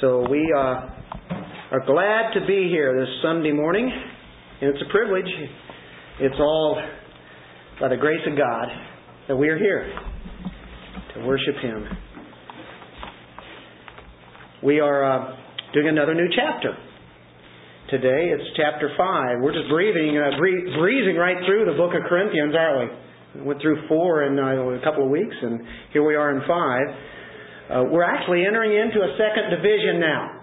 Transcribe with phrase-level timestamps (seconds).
[0.00, 0.60] So we uh,
[1.72, 3.90] are glad to be here this Sunday morning,
[4.60, 5.26] and it's a privilege.
[6.20, 6.80] It's all
[7.80, 8.68] by the grace of God
[9.26, 9.92] that we are here
[11.14, 11.84] to worship Him.
[14.62, 15.36] We are uh,
[15.74, 16.76] doing another new chapter.
[17.90, 19.38] Today it's chapter 5.
[19.42, 22.92] We're just breathing, uh, breezing right through the book of Corinthians, aren't
[23.34, 23.40] we?
[23.40, 25.60] we went through 4 in uh, a couple of weeks, and
[25.92, 27.17] here we are in 5.
[27.68, 30.40] Uh, we're actually entering into a second division now.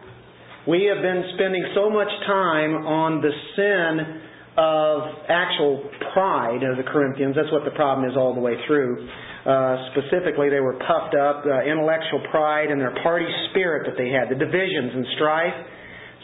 [0.70, 4.22] We have been spending so much time on the sin
[4.58, 7.34] of actual pride of the Corinthians.
[7.34, 9.10] That's what the problem is all the way through.
[9.46, 14.10] Uh, specifically, they were puffed up, uh, intellectual pride, and their party spirit that they
[14.14, 15.58] had, the divisions and strife.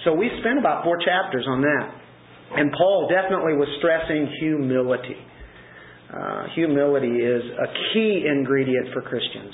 [0.05, 1.86] So we spent about four chapters on that.
[2.61, 5.17] And Paul definitely was stressing humility.
[6.13, 9.53] Uh, humility is a key ingredient for Christians.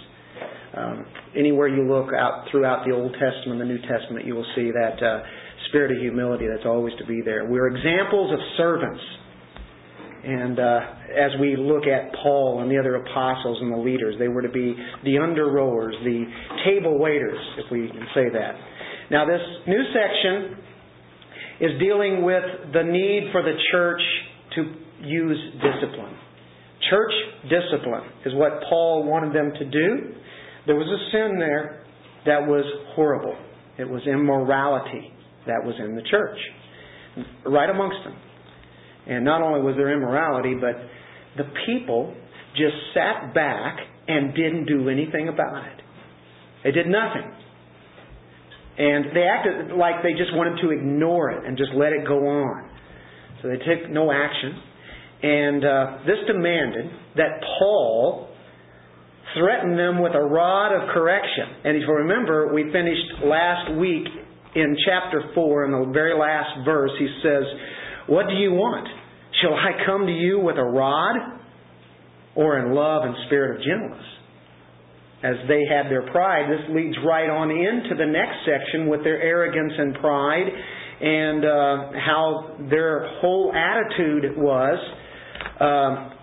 [0.77, 1.05] Um,
[1.35, 5.01] anywhere you look out throughout the Old Testament, the New Testament, you will see that
[5.01, 5.23] uh,
[5.69, 7.45] spirit of humility that's always to be there.
[7.45, 9.01] We're examples of servants.
[10.23, 10.79] And uh,
[11.17, 14.49] as we look at Paul and the other apostles and the leaders, they were to
[14.49, 16.25] be the under rowers, the
[16.65, 18.53] table waiters, if we can say that.
[19.09, 20.57] Now, this new section
[21.61, 24.01] is dealing with the need for the church
[24.55, 26.15] to use discipline.
[26.89, 27.13] Church
[27.43, 30.13] discipline is what Paul wanted them to do.
[30.67, 31.83] There was a sin there
[32.25, 33.35] that was horrible.
[33.79, 35.13] It was immorality
[35.47, 36.37] that was in the church,
[37.45, 38.17] right amongst them.
[39.07, 40.75] And not only was there immorality, but
[41.37, 42.13] the people
[42.57, 45.81] just sat back and didn't do anything about it.
[46.63, 47.31] They did nothing.
[48.77, 52.27] And they acted like they just wanted to ignore it and just let it go
[52.27, 52.69] on.
[53.41, 54.61] So they took no action.
[55.23, 58.29] And uh, this demanded that Paul
[59.39, 61.63] threatened them with a rod of correction.
[61.63, 64.07] And if you remember, we finished last week
[64.55, 67.43] in chapter 4, in the very last verse, he says,
[68.07, 68.87] What do you want?
[69.41, 71.15] Shall I come to you with a rod
[72.35, 74.05] or in love and spirit of gentleness?
[75.23, 79.21] As they had their pride, this leads right on into the next section with their
[79.21, 80.47] arrogance and pride
[81.01, 84.77] and uh, how their whole attitude was.
[85.59, 86.16] Uh,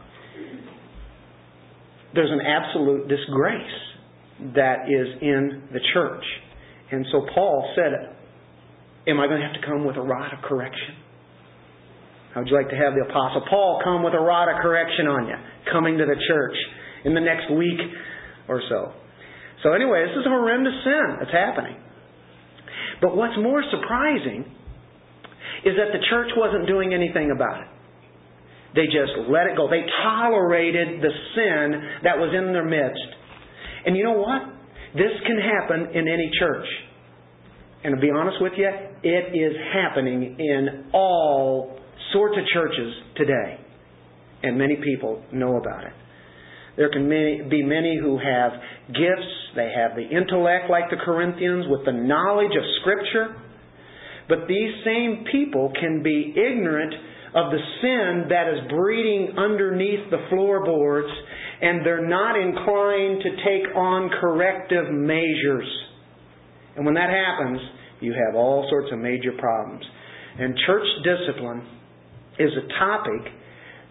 [2.14, 3.76] there's an absolute disgrace
[4.54, 6.24] that is in the church.
[6.90, 8.14] And so Paul said,
[9.06, 10.96] Am I going to have to come with a rod of correction?
[12.32, 15.06] How would you like to have the Apostle Paul come with a rod of correction
[15.06, 15.36] on you,
[15.70, 16.56] coming to the church
[17.04, 17.78] in the next week
[18.48, 18.92] or so?
[19.62, 21.76] So, anyway, this is a horrendous sin that's happening.
[23.00, 24.48] But what's more surprising
[25.64, 27.68] is that the church wasn't doing anything about it.
[28.74, 29.68] They just let it go.
[29.70, 33.08] They tolerated the sin that was in their midst.
[33.86, 34.42] And you know what?
[34.94, 36.66] This can happen in any church.
[37.84, 38.70] And to be honest with you,
[39.02, 41.78] it is happening in all
[42.12, 43.60] sorts of churches today.
[44.42, 45.92] And many people know about it.
[46.76, 48.52] There can be many who have
[48.88, 53.36] gifts, they have the intellect like the Corinthians with the knowledge of Scripture.
[54.28, 56.94] But these same people can be ignorant
[57.34, 61.10] of the sin that is breeding underneath the floorboards,
[61.60, 65.66] and they're not inclined to take on corrective measures.
[66.76, 67.60] And when that happens,
[68.00, 69.84] you have all sorts of major problems.
[70.38, 71.66] And church discipline
[72.38, 73.32] is a topic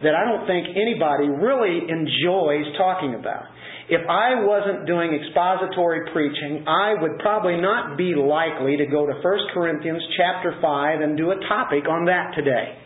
[0.04, 3.44] that I don't think anybody really enjoys talking about.
[3.90, 9.14] If I wasn't doing expository preaching, I would probably not be likely to go to
[9.14, 9.22] 1
[9.54, 12.80] Corinthians chapter 5 and do a topic on that today.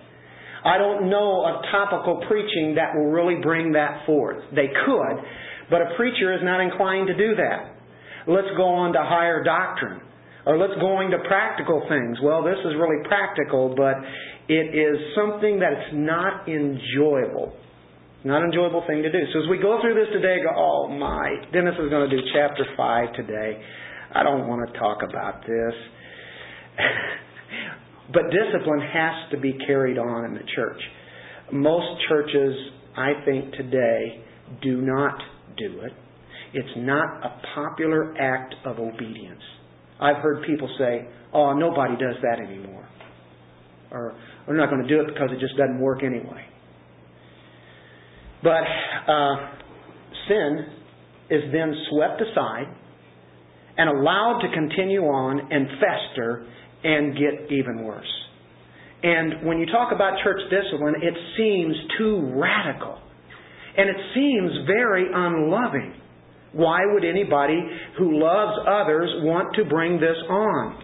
[0.67, 4.43] I don't know of topical preaching that will really bring that forth.
[4.51, 5.15] They could,
[5.69, 7.71] but a preacher is not inclined to do that.
[8.27, 10.01] Let's go on to higher doctrine.
[10.45, 12.17] Or let's go into practical things.
[12.23, 13.95] Well, this is really practical, but
[14.47, 17.51] it is something that's not enjoyable.
[18.23, 19.19] Not an enjoyable thing to do.
[19.33, 22.23] So as we go through this today, go, oh my, Dennis is going to do
[22.33, 23.61] chapter 5 today.
[24.15, 25.75] I don't want to talk about this.
[28.13, 30.81] But discipline has to be carried on in the church.
[31.51, 32.55] Most churches,
[32.95, 34.23] I think, today
[34.61, 35.17] do not
[35.57, 35.91] do it.
[36.53, 39.41] It's not a popular act of obedience.
[39.99, 42.87] I've heard people say, oh, nobody does that anymore.
[43.91, 44.15] Or,
[44.47, 46.45] we're not going to do it because it just doesn't work anyway.
[48.43, 48.63] But
[49.11, 49.35] uh,
[50.27, 50.65] sin
[51.29, 52.67] is then swept aside
[53.77, 56.47] and allowed to continue on and fester
[56.83, 58.05] and get even worse.
[59.03, 62.97] And when you talk about church discipline, it seems too radical.
[63.77, 65.93] And it seems very unloving
[66.53, 67.59] Why would anybody
[67.99, 70.83] who loves others want to bring this on?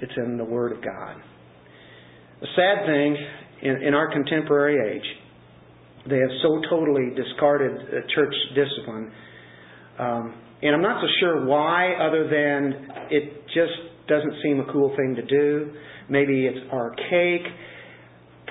[0.00, 1.16] It's in the Word of God.
[2.40, 3.16] The sad thing
[3.62, 5.06] in, in our contemporary age,
[6.08, 9.10] they have so totally discarded church discipline.
[9.98, 14.96] Um, and I'm not so sure why, other than it just doesn't seem a cool
[14.96, 15.72] thing to do.
[16.08, 17.42] Maybe it's archaic,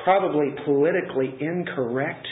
[0.04, 2.27] probably politically incorrect.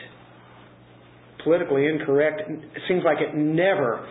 [1.44, 2.42] Politically incorrect.
[2.48, 4.08] It seems like it never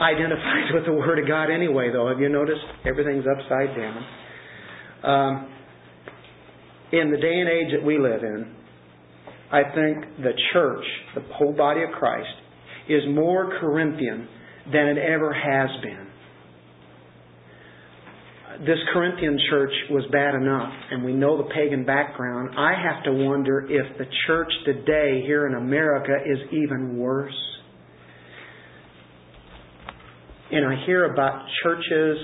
[0.00, 2.08] identifies with the Word of God anyway, though.
[2.08, 2.62] Have you noticed?
[2.86, 4.04] Everything's upside down.
[5.02, 5.52] Um,
[6.92, 8.54] in the day and age that we live in,
[9.50, 10.84] I think the church,
[11.16, 12.28] the whole body of Christ,
[12.88, 14.28] is more Corinthian
[14.72, 16.06] than it ever has been.
[18.66, 22.50] This Corinthian church was bad enough, and we know the pagan background.
[22.58, 27.32] I have to wonder if the church today here in America is even worse.
[30.50, 32.18] And I hear about churches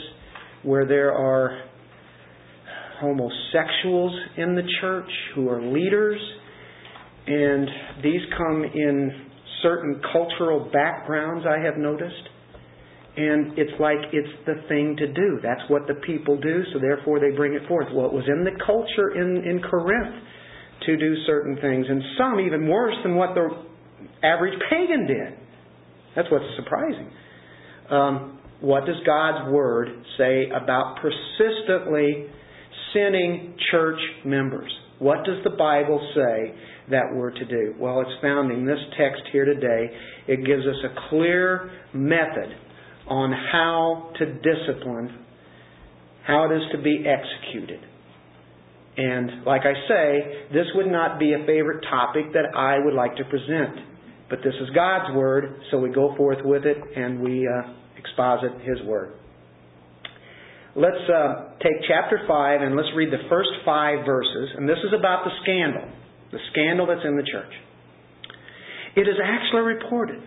[0.62, 1.62] where there are
[3.00, 6.20] homosexuals in the church who are leaders,
[7.26, 7.68] and
[8.02, 9.26] these come in
[9.62, 12.28] certain cultural backgrounds, I have noticed.
[13.16, 15.40] And it's like it's the thing to do.
[15.42, 17.86] That's what the people do, so therefore they bring it forth.
[17.94, 20.22] Well, it was in the culture in, in Corinth
[20.84, 23.48] to do certain things, and some even worse than what the
[24.22, 25.38] average pagan did.
[26.14, 27.10] That's what's surprising.
[27.90, 32.26] Um, what does God's Word say about persistently
[32.96, 34.72] sinning church members.
[34.98, 36.54] What does the Bible say
[36.90, 37.74] that we're to do?
[37.78, 39.90] Well, it's found in this text here today.
[40.26, 42.54] It gives us a clear method
[43.08, 45.24] on how to discipline,
[46.26, 47.80] how it is to be executed.
[48.96, 53.16] And like I say, this would not be a favorite topic that I would like
[53.16, 53.76] to present.
[54.28, 58.52] But this is God's Word, so we go forth with it and we uh, exposit
[58.62, 59.12] His Word.
[60.74, 64.50] Let's uh, take chapter 5 and let's read the first five verses.
[64.56, 65.88] And this is about the scandal,
[66.32, 67.52] the scandal that's in the church.
[68.96, 70.20] It is actually reported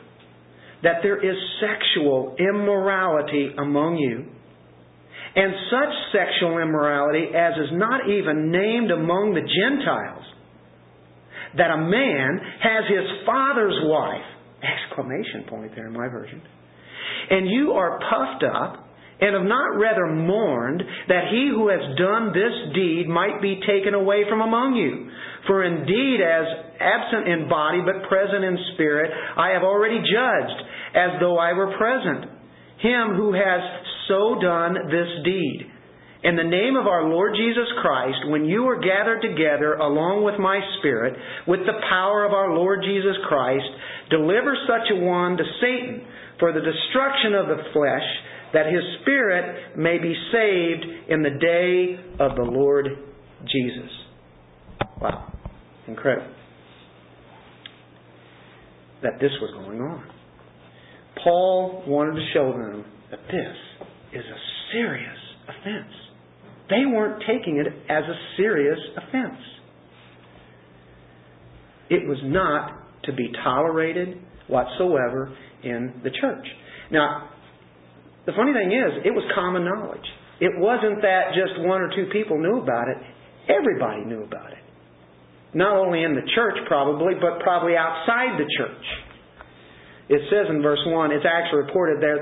[0.84, 4.26] that there is sexual immorality among you,
[5.36, 10.26] and such sexual immorality as is not even named among the Gentiles,
[11.58, 14.26] that a man has his father's wife.
[14.62, 16.42] Exclamation point there in my version.
[17.30, 18.90] And you are puffed up
[19.22, 23.94] and have not rather mourned that he who has done this deed might be taken
[23.94, 25.12] away from among you.
[25.48, 26.46] For indeed, as
[26.80, 30.60] absent in body but present in spirit, I have already judged,
[30.96, 32.32] as though I were present,
[32.80, 33.62] him who has
[34.08, 35.72] so done this deed.
[36.22, 40.36] In the name of our Lord Jesus Christ, when you are gathered together along with
[40.38, 41.16] my Spirit,
[41.48, 43.64] with the power of our Lord Jesus Christ,
[44.10, 46.04] deliver such a one to Satan
[46.40, 48.04] for the destruction of the flesh
[48.52, 52.88] that his spirit may be saved in the day of the Lord
[53.46, 53.99] Jesus.
[55.01, 55.31] Wow.
[55.88, 56.28] Incredible.
[59.01, 60.04] That this was going on.
[61.24, 64.40] Paul wanted to show them that this is a
[64.74, 65.18] serious
[65.48, 65.94] offense.
[66.69, 69.42] They weren't taking it as a serious offense.
[71.90, 72.72] It was not
[73.06, 76.45] to be tolerated whatsoever in the church.
[76.92, 77.30] Now,
[78.25, 80.06] the funny thing is, it was common knowledge.
[80.40, 82.97] It wasn't that just one or two people knew about it.
[83.50, 84.58] Everybody knew about it.
[85.54, 88.86] Not only in the church, probably, but probably outside the church.
[90.10, 92.18] It says in verse 1, it's actually reported that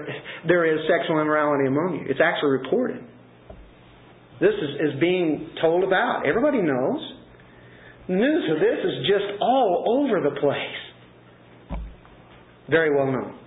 [0.48, 2.10] there is sexual immorality among you.
[2.10, 3.04] It's actually reported.
[4.40, 6.24] This is, is being told about.
[6.28, 7.00] Everybody knows.
[8.10, 11.80] News of this is just all over the place.
[12.70, 13.40] Very well known.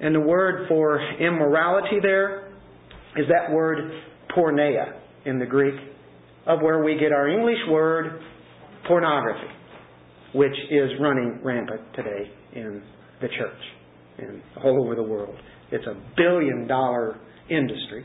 [0.00, 2.48] And the word for immorality there
[3.16, 3.90] is that word
[4.36, 5.74] porneia in the Greek,
[6.46, 8.20] of where we get our English word
[8.88, 9.52] pornography,
[10.34, 12.82] which is running rampant today in
[13.20, 13.62] the church
[14.18, 15.36] and all over the world.
[15.70, 17.18] It's a billion dollar
[17.50, 18.04] industry.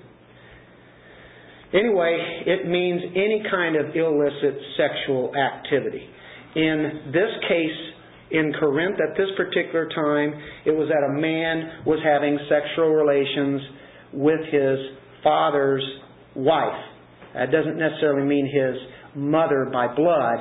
[1.73, 6.07] Anyway, it means any kind of illicit sexual activity.
[6.55, 7.93] In this case,
[8.29, 10.33] in Corinth at this particular time,
[10.65, 13.61] it was that a man was having sexual relations
[14.13, 14.77] with his
[15.23, 15.83] father's
[16.35, 16.79] wife.
[17.33, 18.75] That doesn't necessarily mean his
[19.15, 20.39] mother by blood,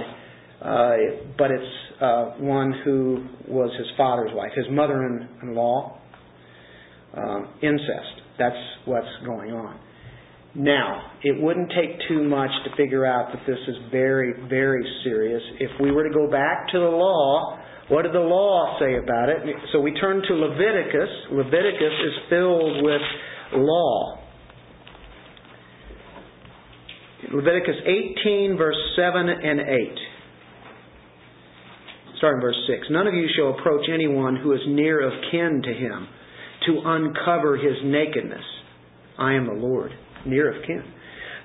[1.37, 5.99] but it's uh, one who was his father's wife, his mother-in-law.
[7.15, 8.23] Um, incest.
[8.39, 9.79] That's what's going on.
[10.55, 15.43] Now, it wouldn't take too much to figure out that this is very, very serious.
[15.61, 19.29] If we were to go back to the law, what did the law say about
[19.29, 19.39] it?
[19.73, 21.09] So we turn to Leviticus.
[21.33, 23.03] Leviticus is filled with
[23.55, 24.19] law.
[27.33, 27.77] Leviticus
[28.25, 29.99] 18, verse 7 and 8.
[32.23, 32.87] Starting verse 6.
[32.91, 36.07] None of you shall approach anyone who is near of kin to him
[36.67, 38.45] to uncover his nakedness.
[39.19, 39.91] I am the Lord
[40.25, 40.85] near of kin.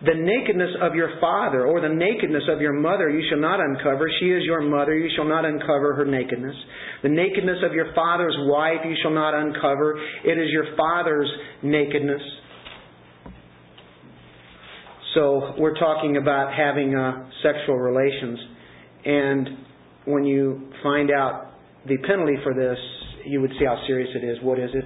[0.06, 4.08] The nakedness of your father or the nakedness of your mother you shall not uncover.
[4.20, 6.56] She is your mother, you shall not uncover her nakedness.
[7.02, 10.00] The nakedness of your father's wife you shall not uncover.
[10.24, 11.32] It is your father's
[11.64, 12.22] nakedness.
[15.16, 18.38] So we're talking about having uh, sexual relations.
[19.04, 19.67] And
[20.08, 21.54] when you find out
[21.88, 22.78] the penalty for this,
[23.26, 24.38] you would see how serious it is.
[24.42, 24.86] What is it?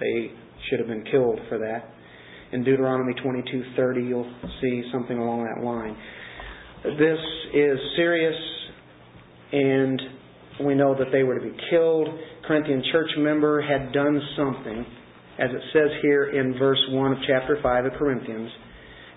[0.00, 0.30] They
[0.68, 1.96] should have been killed for that
[2.52, 4.30] in Deuteronomy 22:30 you'll
[4.60, 5.96] see something along that line.
[6.84, 7.18] This
[7.52, 8.36] is serious
[9.52, 10.02] and
[10.60, 12.08] we know that they were to be killed.
[12.46, 14.86] Corinthian church member had done something
[15.38, 18.50] as it says here in verse 1 of chapter 5 of Corinthians.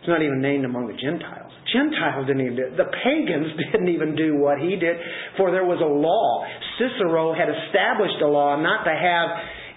[0.09, 1.53] Not even named among the Gentiles.
[1.69, 2.73] Gentiles didn't even do it.
[2.81, 4.97] The pagans didn't even do what he did,
[5.37, 6.41] for there was a law.
[6.81, 9.29] Cicero had established a law not to have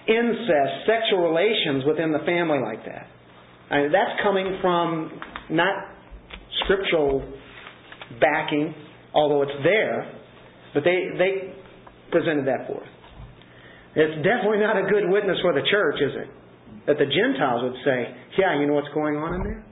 [0.09, 3.13] incest, sexual relations within the family like that.
[3.69, 5.21] I mean, that's coming from
[5.53, 5.93] not
[6.65, 7.21] scriptural
[8.19, 8.73] backing,
[9.13, 10.17] although it's there,
[10.73, 11.53] but they, they
[12.09, 12.89] presented that forth.
[13.95, 16.29] It's definitely not a good witness for the church, is it?
[16.89, 19.65] That the Gentiles would say, yeah, you know what's going on in there?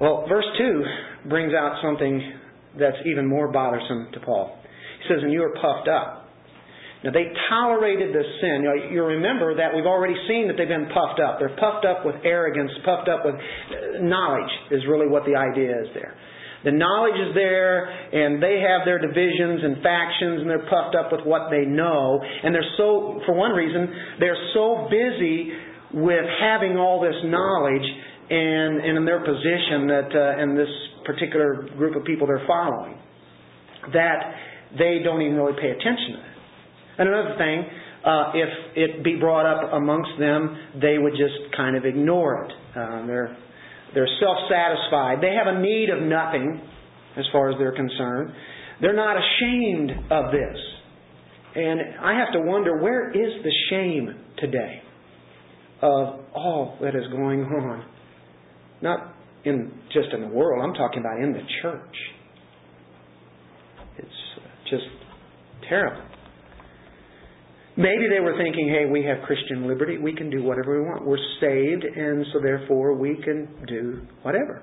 [0.00, 2.32] Well, verse 2 brings out something
[2.78, 4.58] that's even more bothersome to Paul.
[5.02, 6.26] He says, And you are puffed up.
[7.04, 8.64] Now, they tolerated this sin.
[8.64, 11.38] You, know, you remember that we've already seen that they've been puffed up.
[11.38, 15.70] They're puffed up with arrogance, puffed up with uh, knowledge, is really what the idea
[15.70, 16.16] is there.
[16.64, 21.12] The knowledge is there, and they have their divisions and factions, and they're puffed up
[21.12, 22.18] with what they know.
[22.20, 23.86] And they're so, for one reason,
[24.18, 25.52] they're so busy
[25.94, 27.86] with having all this knowledge
[28.30, 30.68] and, and in their position that, uh, in this
[31.04, 32.98] particular group of people they're following,
[33.92, 34.34] that
[34.78, 36.22] they don't even really pay attention to.
[36.98, 37.64] And another thing,
[38.04, 42.52] uh, if it be brought up amongst them, they would just kind of ignore it.
[42.74, 43.36] Uh, they're
[43.94, 45.18] they're self-satisfied.
[45.22, 46.60] They have a need of nothing,
[47.16, 48.30] as far as they're concerned.
[48.80, 50.58] They're not ashamed of this.
[51.54, 54.82] And I have to wonder where is the shame today
[55.80, 57.86] of all that is going on?
[58.86, 59.14] Not
[59.44, 60.62] in just in the world.
[60.62, 61.96] I'm talking about in the church.
[63.98, 64.20] It's
[64.70, 64.84] just
[65.68, 66.02] terrible.
[67.76, 69.98] Maybe they were thinking, hey, we have Christian liberty.
[69.98, 71.04] We can do whatever we want.
[71.04, 74.62] We're saved, and so therefore we can do whatever.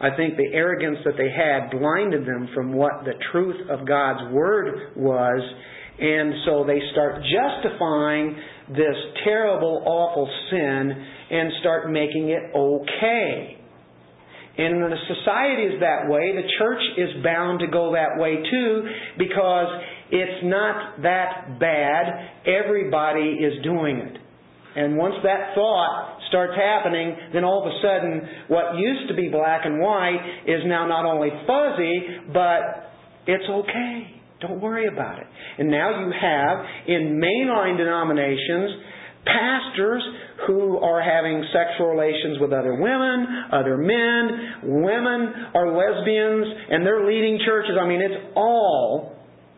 [0.00, 4.32] I think the arrogance that they had blinded them from what the truth of God's
[4.32, 5.40] Word was,
[5.98, 8.36] and so they start justifying
[8.68, 13.58] this terrible, awful sin and start making it okay.
[14.58, 18.36] And when a society is that way, the church is bound to go that way
[18.36, 18.82] too,
[19.16, 19.66] because
[20.10, 22.44] it's not that bad.
[22.44, 24.18] Everybody is doing it.
[24.76, 29.28] And once that thought starts happening, then all of a sudden what used to be
[29.28, 32.92] black and white is now not only fuzzy, but
[33.26, 34.20] it's okay.
[34.40, 35.26] Don't worry about it.
[35.58, 38.82] And now you have in mainline denominations
[39.24, 40.02] pastors
[40.46, 47.06] who are having sexual relations with other women, other men, women are lesbians, and they're
[47.06, 47.72] leading churches.
[47.80, 49.16] I mean, it's all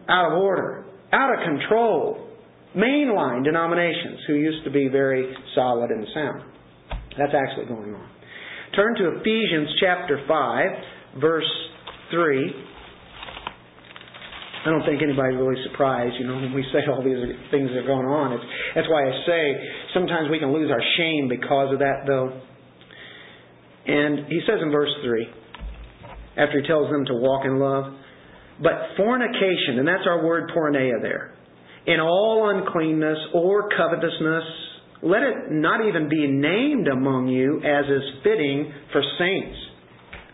[0.09, 2.29] out of order, out of control.
[2.77, 6.43] Mainline denominations who used to be very solid and sound.
[7.17, 8.09] That's actually going on.
[8.75, 11.51] Turn to Ephesians chapter 5, verse
[12.11, 12.53] 3.
[14.65, 17.21] I don't think anybody's really surprised, you know, when we say all these
[17.53, 18.33] things that are going on.
[18.33, 18.45] It's,
[18.75, 19.43] that's why I say
[19.93, 22.33] sometimes we can lose our shame because of that, though.
[23.87, 25.29] And he says in verse 3,
[26.41, 27.93] after he tells them to walk in love,
[28.63, 31.37] but fornication, and that's our word porneia there,
[31.87, 34.45] in all uncleanness or covetousness,
[35.03, 39.59] let it not even be named among you as is fitting for saints.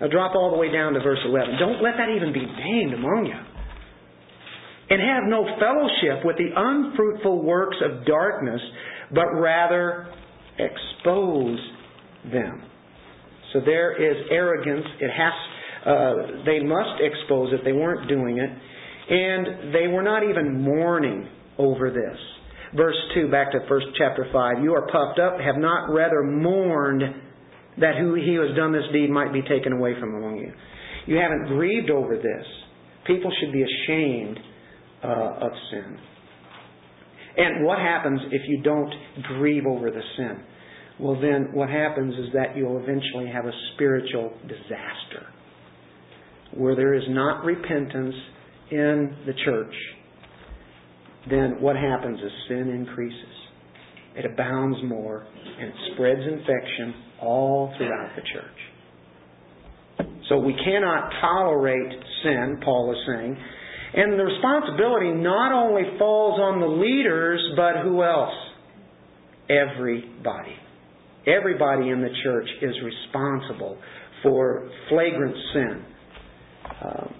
[0.00, 1.58] Now drop all the way down to verse 11.
[1.58, 3.49] Don't let that even be named among you.
[4.90, 8.60] And have no fellowship with the unfruitful works of darkness,
[9.14, 10.08] but rather
[10.58, 11.58] expose
[12.24, 12.62] them.
[13.52, 14.86] So there is arrogance.
[15.00, 15.32] It has
[15.86, 17.64] uh, they must expose it.
[17.64, 18.50] They weren't doing it.
[19.10, 21.28] And they were not even mourning
[21.58, 22.18] over this.
[22.76, 24.62] Verse 2, back to first chapter 5.
[24.62, 27.02] You are puffed up, have not rather mourned
[27.80, 30.52] that who he who has done this deed might be taken away from among you.
[31.06, 32.46] You haven't grieved over this.
[33.06, 34.38] People should be ashamed
[35.02, 35.98] uh, of sin.
[37.36, 38.92] And what happens if you don't
[39.38, 40.42] grieve over the sin?
[40.98, 45.26] Well, then what happens is that you'll eventually have a spiritual disaster
[46.54, 48.14] where there is not repentance
[48.70, 49.74] in the church.
[51.28, 53.24] Then what happens is sin increases.
[54.16, 55.26] It abounds more
[55.58, 60.08] and it spreads infection all throughout the church.
[60.28, 61.92] So we cannot tolerate
[62.22, 63.36] sin, Paul is saying.
[63.92, 68.34] And the responsibility not only falls on the leaders, but who else?
[69.48, 70.54] Everybody.
[71.26, 73.78] Everybody in the church is responsible
[74.22, 75.84] for flagrant sin.
[76.84, 77.14] Um,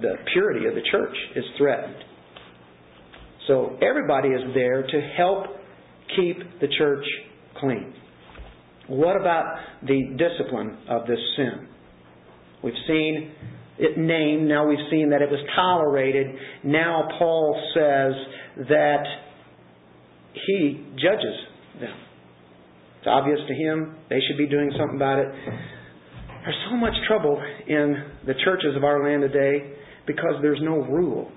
[0.00, 1.96] the purity of the church is threatened.
[3.46, 5.46] So everybody is there to help
[6.16, 7.04] keep the church
[7.58, 7.94] clean.
[8.86, 11.68] What about the discipline of this sin?
[12.62, 13.32] We've seen
[13.78, 16.26] it named, now we've seen that it was tolerated.
[16.62, 19.02] Now Paul says that
[20.46, 21.36] he judges
[21.80, 21.96] them.
[22.98, 23.96] It's obvious to him.
[24.08, 25.28] They should be doing something about it.
[26.44, 29.74] There's so much trouble in the churches of our land today
[30.06, 31.30] because there's no rule.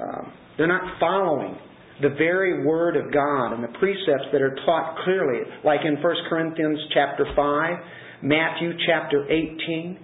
[0.00, 1.56] Um, they're not following
[2.02, 6.14] the very word of God and the precepts that are taught clearly, like in 1
[6.28, 7.74] Corinthians chapter 5,
[8.22, 9.98] Matthew chapter 18,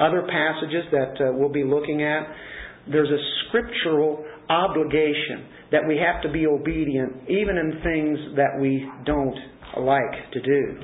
[0.00, 2.26] other passages that uh, we'll be looking at.
[2.90, 8.88] There's a scriptural obligation that we have to be obedient even in things that we
[9.04, 9.36] don't
[9.78, 10.80] like to do.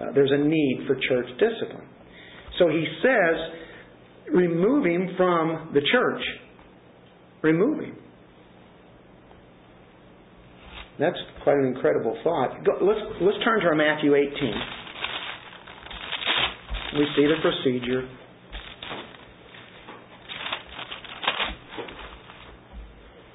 [0.00, 1.88] Uh, there's a need for church discipline.
[2.58, 6.22] So he says, remove him from the church.
[7.42, 7.96] Remove him.
[10.98, 12.56] That's quite an incredible thought.
[12.80, 14.30] Let's, let's turn to our Matthew 18.
[16.98, 18.08] We see the procedure.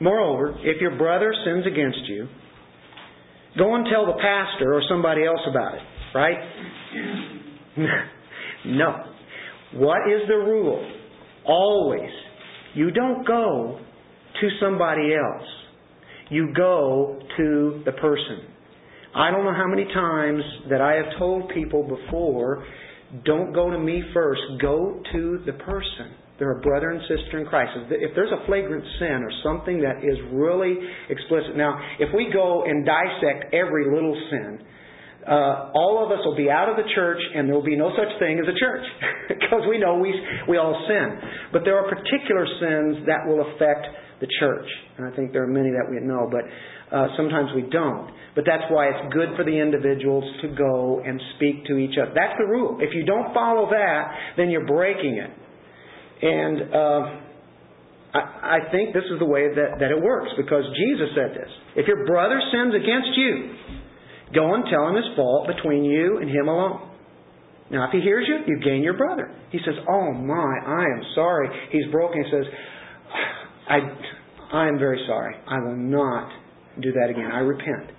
[0.01, 2.27] Moreover, if your brother sins against you,
[3.57, 5.81] go and tell the pastor or somebody else about it,
[6.15, 6.37] right?
[8.65, 9.05] no.
[9.73, 10.91] What is the rule?
[11.45, 12.09] Always.
[12.73, 13.79] You don't go
[14.41, 15.47] to somebody else
[16.31, 18.39] you go to the person.
[19.13, 22.65] I don't know how many times that I have told people before,
[23.25, 26.15] don't go to me first, go to the person.
[26.41, 27.69] They're a brother and sister in Christ.
[27.93, 30.73] If there's a flagrant sin or something that is really
[31.13, 31.53] explicit.
[31.53, 34.57] Now, if we go and dissect every little sin,
[35.21, 37.93] uh, all of us will be out of the church and there will be no
[37.93, 38.81] such thing as a church
[39.29, 40.17] because we know we,
[40.49, 41.29] we all sin.
[41.53, 43.85] But there are particular sins that will affect
[44.17, 44.65] the church.
[44.97, 46.41] And I think there are many that we know, but
[46.89, 48.09] uh, sometimes we don't.
[48.33, 52.17] But that's why it's good for the individuals to go and speak to each other.
[52.17, 52.81] That's the rule.
[52.81, 55.37] If you don't follow that, then you're breaking it.
[56.21, 57.01] And uh,
[58.13, 61.49] I, think this is the way that, that it works because Jesus said this.
[61.75, 63.55] If your brother sins against you,
[64.35, 66.89] go and tell him his fault between you and him alone.
[67.71, 69.33] Now, if he hears you, you gain your brother.
[69.51, 71.47] He says, Oh my, I am sorry.
[71.71, 72.23] He's broken.
[72.23, 72.45] He says,
[73.69, 73.77] I,
[74.51, 75.35] I am very sorry.
[75.47, 76.29] I will not
[76.81, 77.31] do that again.
[77.31, 77.95] I repent.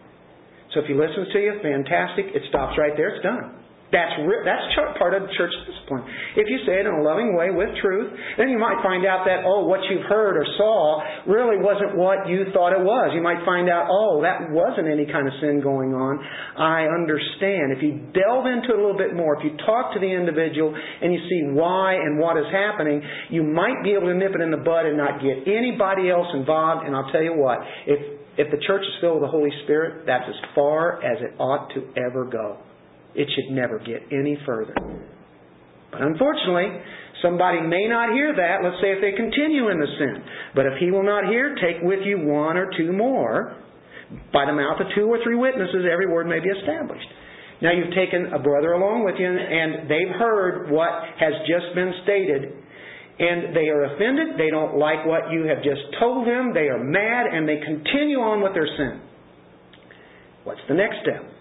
[0.75, 2.27] So if he listens to you, fantastic.
[2.35, 3.17] It stops right there.
[3.17, 3.62] It's done.
[3.93, 4.17] That's
[4.49, 6.09] that's part of church discipline.
[6.33, 8.09] If you say it in a loving way with truth,
[8.41, 12.25] then you might find out that oh, what you've heard or saw really wasn't what
[12.25, 13.13] you thought it was.
[13.13, 16.17] You might find out oh, that wasn't any kind of sin going on.
[16.57, 17.77] I understand.
[17.77, 20.73] If you delve into it a little bit more, if you talk to the individual
[20.73, 24.41] and you see why and what is happening, you might be able to nip it
[24.41, 26.89] in the bud and not get anybody else involved.
[26.89, 28.01] And I'll tell you what, if
[28.41, 31.69] if the church is filled with the Holy Spirit, that's as far as it ought
[31.77, 32.72] to ever go.
[33.15, 34.75] It should never get any further.
[35.93, 36.81] But unfortunately,
[37.21, 38.65] somebody may not hear that.
[38.65, 40.25] Let's say if they continue in the sin.
[40.55, 43.57] But if he will not hear, take with you one or two more.
[44.33, 47.09] By the mouth of two or three witnesses, every word may be established.
[47.63, 51.93] Now you've taken a brother along with you, and they've heard what has just been
[52.03, 52.53] stated,
[53.19, 54.37] and they are offended.
[54.37, 56.53] They don't like what you have just told them.
[56.53, 59.01] They are mad, and they continue on with their sin.
[60.45, 61.32] What's the next step?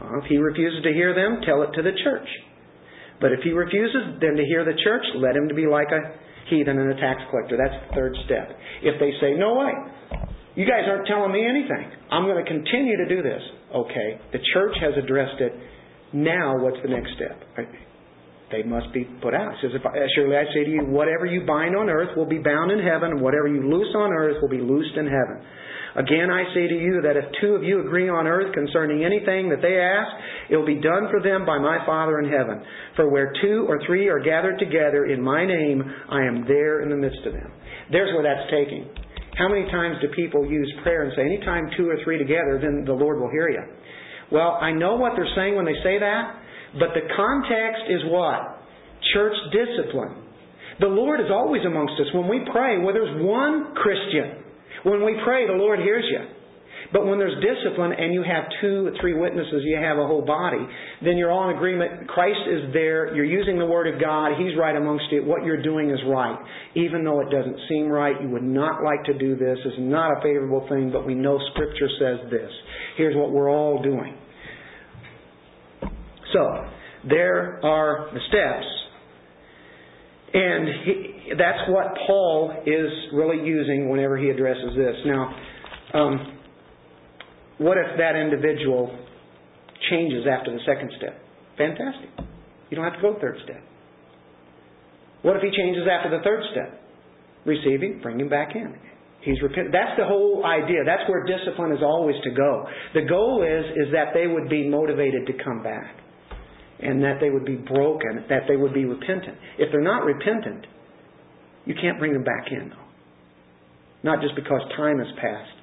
[0.00, 2.28] Well, if he refuses to hear them, tell it to the church.
[3.20, 6.16] But if he refuses then to hear the church, let him to be like a
[6.48, 7.56] heathen and a tax collector.
[7.60, 8.56] That's the third step.
[8.82, 9.72] If they say, no way,
[10.56, 11.92] you guys aren't telling me anything.
[12.10, 13.42] I'm going to continue to do this.
[13.74, 15.52] Okay, the church has addressed it.
[16.12, 17.38] Now what's the next step?
[17.56, 17.62] Uh,
[18.50, 19.54] they must be put out.
[19.62, 22.26] He says, I, uh, surely I say to you, whatever you bind on earth will
[22.26, 25.38] be bound in heaven, and whatever you loose on earth will be loosed in heaven.
[25.96, 29.50] Again, I say to you that if two of you agree on earth concerning anything
[29.50, 30.10] that they ask,
[30.50, 32.62] it will be done for them by my Father in heaven.
[32.94, 36.90] For where two or three are gathered together in my name, I am there in
[36.90, 37.50] the midst of them.
[37.90, 38.86] There's where that's taking.
[39.34, 42.84] How many times do people use prayer and say, anytime two or three together, then
[42.84, 43.62] the Lord will hear you?
[44.30, 46.38] Well, I know what they're saying when they say that,
[46.78, 48.62] but the context is what?
[49.12, 50.22] Church discipline.
[50.78, 52.06] The Lord is always amongst us.
[52.14, 54.39] When we pray, where there's one Christian,
[54.84, 56.36] when we pray, the Lord hears you.
[56.92, 60.24] But when there's discipline and you have two or three witnesses, you have a whole
[60.24, 60.66] body,
[61.04, 62.08] then you're all in agreement.
[62.08, 63.14] Christ is there.
[63.14, 64.32] You're using the Word of God.
[64.38, 65.24] He's right amongst you.
[65.24, 66.36] What you're doing is right.
[66.74, 69.58] Even though it doesn't seem right, you would not like to do this.
[69.64, 72.50] It's not a favorable thing, but we know Scripture says this.
[72.96, 74.16] Here's what we're all doing.
[76.32, 76.66] So,
[77.08, 78.66] there are the steps
[80.32, 84.96] and he, that's what Paul is really using whenever he addresses this.
[85.04, 85.34] Now,
[85.94, 86.38] um,
[87.58, 88.96] what if that individual
[89.90, 91.20] changes after the second step?
[91.58, 92.10] Fantastic.
[92.70, 93.62] You don't have to go third step.
[95.22, 96.80] What if he changes after the third step?
[97.44, 98.74] Receiving, bring him back in.
[99.22, 99.68] He's repent.
[99.72, 100.80] That's the whole idea.
[100.86, 102.64] That's where discipline is always to go.
[102.94, 105.99] The goal is is that they would be motivated to come back
[106.82, 109.36] and that they would be broken, that they would be repentant.
[109.58, 110.66] If they're not repentant,
[111.66, 112.76] you can't bring them back in, though.
[114.02, 115.60] Not just because time has passed,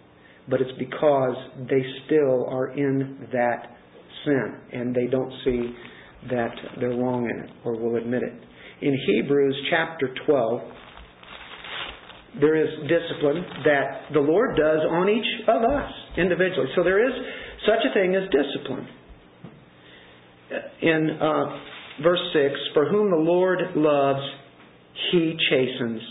[0.50, 1.36] but it's because
[1.70, 3.76] they still are in that
[4.26, 5.74] sin and they don't see
[6.30, 8.34] that they're wrong in it or will admit it.
[8.82, 10.62] In Hebrews chapter 12,
[12.40, 16.70] there is discipline that the Lord does on each of us individually.
[16.76, 17.14] So there is
[17.66, 18.88] such a thing as discipline
[20.88, 24.26] in uh, verse 6 For whom the Lord loves,
[25.12, 26.02] he chastens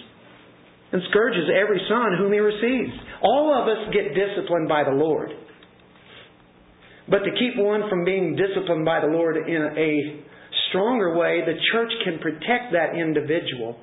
[0.93, 2.93] and scourges every son whom he receives.
[3.23, 5.31] All of us get disciplined by the Lord.
[7.09, 10.23] But to keep one from being disciplined by the Lord in a
[10.69, 13.77] stronger way, the church can protect that individual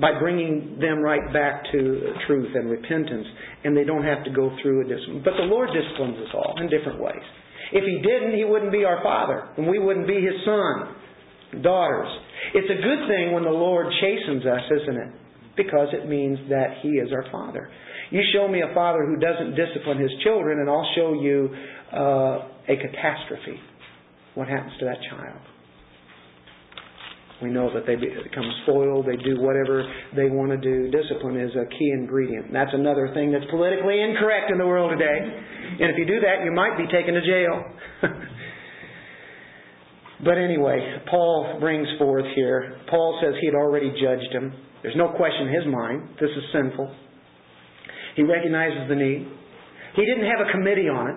[0.00, 3.26] by bringing them right back to truth and repentance,
[3.64, 5.22] and they don't have to go through a discipline.
[5.24, 7.22] But the Lord disciplines us all in different ways.
[7.72, 12.08] If He didn't, He wouldn't be our Father, and we wouldn't be His son, daughters.
[12.54, 15.12] It's a good thing when the Lord chastens us, isn't it?
[15.56, 17.70] Because it means that He is our Father.
[18.12, 21.48] You show me a father who doesn't discipline his children, and I'll show you
[21.90, 23.58] uh, a catastrophe.
[24.34, 25.40] What happens to that child?
[27.42, 29.06] We know that they become spoiled.
[29.06, 29.82] They do whatever
[30.14, 30.90] they want to do.
[30.94, 32.52] Discipline is a key ingredient.
[32.52, 35.18] That's another thing that's politically incorrect in the world today.
[35.82, 37.64] And if you do that, you might be taken to jail.
[40.24, 42.78] but anyway, Paul brings forth here.
[42.88, 44.54] Paul says he had already judged him.
[44.82, 46.10] There's no question in his mind.
[46.20, 46.94] This is sinful.
[48.14, 49.26] He recognizes the need.
[49.96, 51.16] He didn't have a committee on it.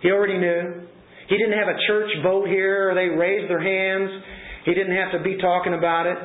[0.00, 0.88] He already knew.
[1.28, 4.24] He didn't have a church vote here or they raised their hands.
[4.68, 6.18] He didn't have to be talking about it.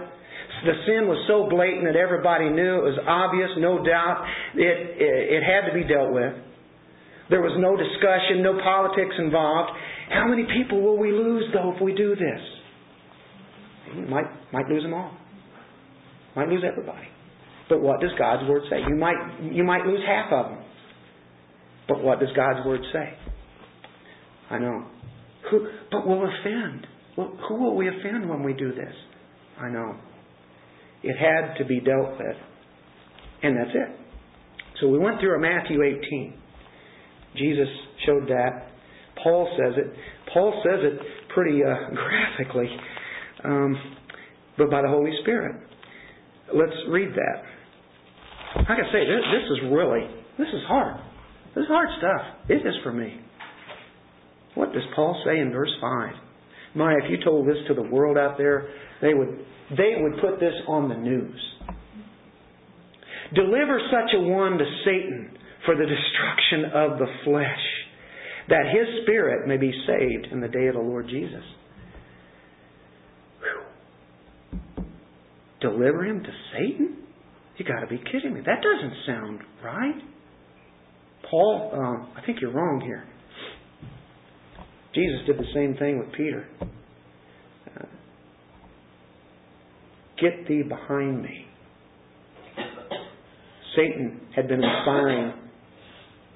[0.67, 2.83] The sin was so blatant that everybody knew.
[2.83, 4.27] It was obvious, no doubt.
[4.59, 6.35] It, it, it had to be dealt with.
[7.31, 9.71] There was no discussion, no politics involved.
[10.11, 12.41] How many people will we lose, though, if we do this?
[14.11, 15.15] Might, might lose them all.
[16.35, 17.07] Might lose everybody.
[17.69, 18.83] But what does God's Word say?
[18.83, 20.63] You might, you might lose half of them.
[21.87, 23.07] But what does God's Word say?
[24.51, 24.83] I know.
[25.49, 26.87] Who, but we'll offend.
[27.17, 28.93] Well, who will we offend when we do this?
[29.59, 29.95] I know.
[31.03, 32.37] It had to be dealt with.
[33.43, 34.03] And that's it.
[34.81, 36.33] So we went through a Matthew 18.
[37.35, 37.67] Jesus
[38.05, 38.67] showed that.
[39.21, 39.93] Paul says it.
[40.33, 40.99] Paul says it
[41.33, 42.69] pretty uh, graphically,
[43.43, 43.75] um,
[44.57, 45.55] but by the Holy Spirit.
[46.53, 47.43] Let's read that.
[48.57, 50.01] Like I say, this, this is really,
[50.37, 50.97] this is hard.
[51.55, 52.21] This is hard stuff.
[52.49, 53.19] It is for me.
[54.55, 56.13] What does Paul say in verse 5?
[56.75, 58.69] My, if you told this to the world out there,
[59.01, 59.29] they would,
[59.77, 61.39] they would put this on the news.
[63.35, 67.63] Deliver such a one to Satan for the destruction of the flesh,
[68.49, 71.43] that his spirit may be saved in the day of the Lord Jesus.
[73.39, 74.83] Whew.
[75.61, 76.97] Deliver him to Satan?
[77.57, 78.41] You got to be kidding me.
[78.41, 80.01] That doesn't sound right.
[81.29, 83.05] Paul, um, I think you're wrong here.
[84.93, 86.45] Jesus did the same thing with Peter.
[86.61, 87.85] Uh,
[90.21, 91.47] Get thee behind me.
[93.75, 95.33] Satan had been inspiring,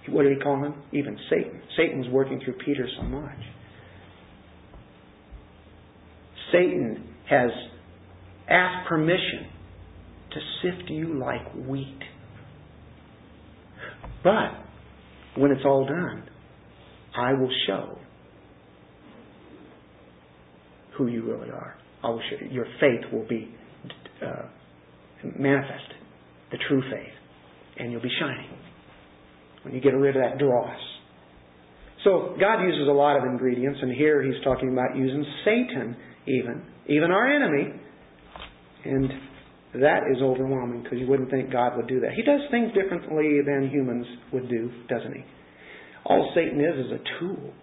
[0.10, 0.74] what did he call him?
[0.92, 1.62] Even Satan.
[1.78, 3.38] Satan was working through Peter so much.
[6.52, 7.52] Satan has
[8.50, 9.48] asked permission
[10.32, 12.00] to sift you like wheat.
[14.24, 14.52] But
[15.36, 16.24] when it's all done,
[17.16, 18.00] I will show
[20.98, 21.76] who you really are.
[22.04, 22.52] Show you.
[22.52, 23.54] Your faith will be
[24.26, 24.44] uh,
[25.38, 25.98] manifested,
[26.52, 27.14] the true faith,
[27.78, 28.50] and you'll be shining
[29.64, 30.80] when you get rid of that dross.
[32.04, 36.64] So God uses a lot of ingredients, and here He's talking about using Satan, even
[36.88, 37.74] even our enemy,
[38.86, 39.10] and
[39.82, 42.12] that is overwhelming because you wouldn't think God would do that.
[42.16, 45.24] He does things differently than humans would do, doesn't He?
[46.06, 47.54] All Satan is is a tool.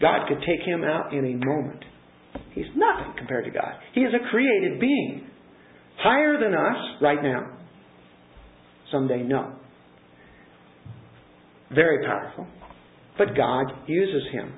[0.00, 1.84] God could take him out in a moment.
[2.54, 3.74] He's nothing compared to God.
[3.94, 5.26] He is a created being.
[5.98, 7.58] Higher than us right now.
[8.90, 9.54] Someday, no.
[11.72, 12.46] Very powerful.
[13.18, 14.52] But God uses him.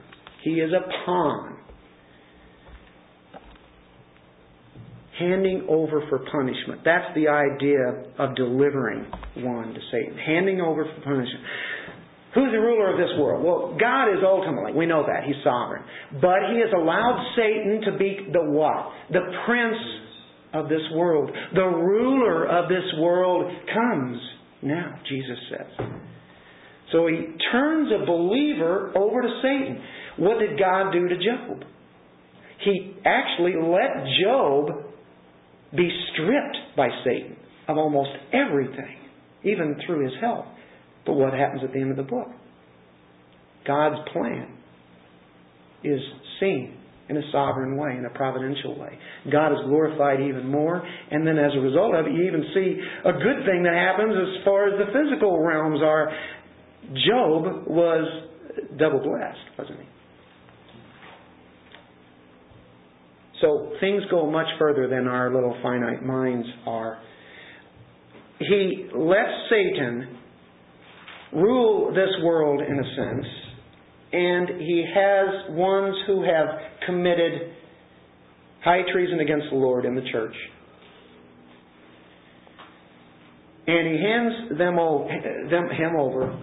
[0.45, 1.59] He is a pawn.
[5.19, 6.81] Handing over for punishment.
[6.85, 9.07] That's the idea of delivering
[9.37, 10.17] one to Satan.
[10.19, 11.45] Handing over for punishment.
[12.35, 13.45] Who's the ruler of this world?
[13.45, 14.73] Well, God is ultimately.
[14.73, 15.25] We know that.
[15.25, 15.83] He's sovereign.
[16.21, 18.91] But He has allowed Satan to be the what?
[19.11, 19.77] The prince
[20.55, 21.31] of this world.
[21.55, 24.19] The ruler of this world comes
[24.63, 25.87] now, Jesus says.
[26.91, 29.83] So He turns a believer over to Satan.
[30.17, 31.65] What did God do to Job?
[32.65, 34.69] He actually let Job
[35.77, 37.37] be stripped by Satan
[37.69, 38.97] of almost everything,
[39.43, 40.47] even through his health.
[41.05, 42.29] But what happens at the end of the book?
[43.67, 44.59] God's plan
[45.85, 46.01] is
[46.41, 46.77] seen
[47.09, 48.99] in a sovereign way, in a providential way.
[49.31, 52.81] God is glorified even more, and then as a result of it, you even see
[53.05, 56.11] a good thing that happens as far as the physical realms are.
[57.07, 58.29] Job was
[58.79, 59.87] double blessed, wasn't he?
[63.41, 66.99] So things go much further than our little finite minds are.
[68.39, 70.19] He lets Satan
[71.33, 73.27] rule this world in a sense,
[74.13, 76.47] and he has ones who have
[76.87, 77.53] committed
[78.63, 80.35] high treason against the Lord in the church.
[83.67, 84.77] And he hands them,
[85.51, 86.43] them him over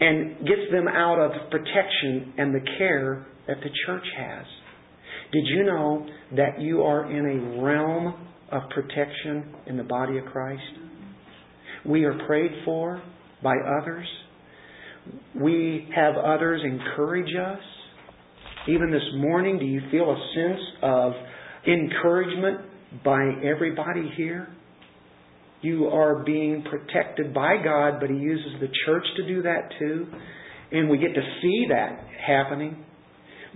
[0.00, 4.44] and gets them out of protection and the care that the church has.
[5.32, 8.14] Did you know that you are in a realm
[8.50, 10.62] of protection in the body of Christ?
[11.86, 13.02] We are prayed for
[13.42, 14.06] by others.
[15.34, 17.60] We have others encourage us.
[18.68, 21.12] Even this morning, do you feel a sense of
[21.66, 22.60] encouragement
[23.04, 24.48] by everybody here?
[25.62, 30.06] You are being protected by God, but He uses the church to do that too.
[30.72, 32.84] And we get to see that happening.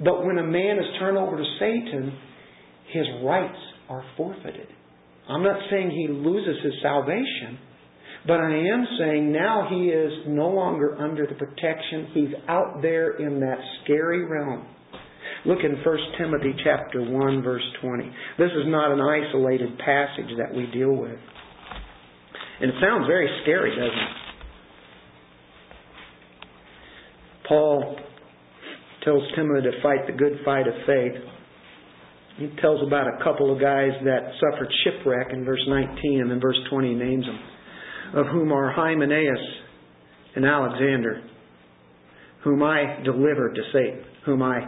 [0.03, 2.19] But when a man is turned over to Satan,
[2.93, 3.59] his rights
[3.89, 4.69] are forfeited.
[5.29, 7.59] I'm not saying he loses his salvation,
[8.27, 12.09] but I am saying now he is no longer under the protection.
[12.15, 14.67] He's out there in that scary realm.
[15.45, 18.05] Look in 1 Timothy chapter 1 verse 20.
[18.39, 21.19] This is not an isolated passage that we deal with.
[22.61, 24.17] And it sounds very scary, doesn't it?
[27.47, 27.97] Paul
[29.05, 31.21] tells Timothy to fight the good fight of faith.
[32.39, 36.41] He tells about a couple of guys that suffered shipwreck in verse 19, and then
[36.41, 37.39] verse 20 names them
[38.15, 39.39] of whom are Hymenaeus
[40.37, 41.23] and Alexander,
[42.45, 44.61] whom I delivered to Satan, whom I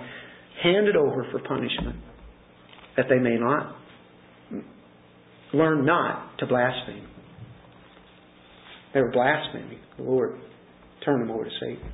[0.63, 1.97] handed over for punishment,
[2.97, 3.77] that they may not
[5.53, 7.07] learn not to blaspheme.
[8.95, 9.79] They were blaspheming.
[9.99, 10.39] The Lord
[11.05, 11.93] turned them over to Satan.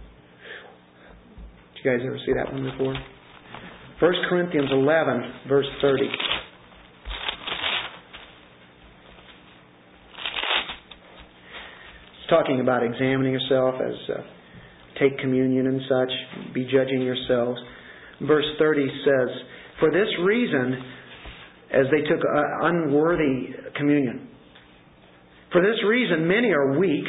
[1.75, 2.95] Did you guys ever see that one before?
[4.01, 6.05] 1 Corinthians 11, verse 30.
[12.33, 14.23] Talking about examining yourself as uh,
[14.99, 17.61] take communion and such, be judging yourselves.
[18.27, 19.29] Verse 30 says,
[19.81, 20.83] For this reason,
[21.71, 24.29] as they took uh, unworthy communion,
[25.53, 27.05] for this reason many are weak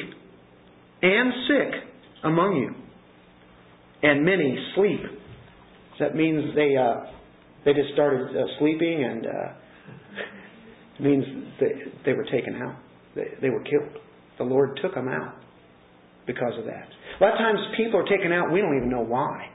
[1.01, 1.81] and sick
[2.25, 2.75] among you,
[4.09, 4.99] and many sleep.
[5.97, 7.11] So that means they uh,
[7.63, 11.23] they just started uh, sleeping, and uh, means
[11.61, 11.71] they,
[12.05, 12.75] they were taken out.
[13.15, 14.03] They, they were killed.
[14.37, 15.35] The Lord took them out
[16.25, 16.87] because of that.
[16.87, 19.49] A lot of times people are taken out, we don't even know why.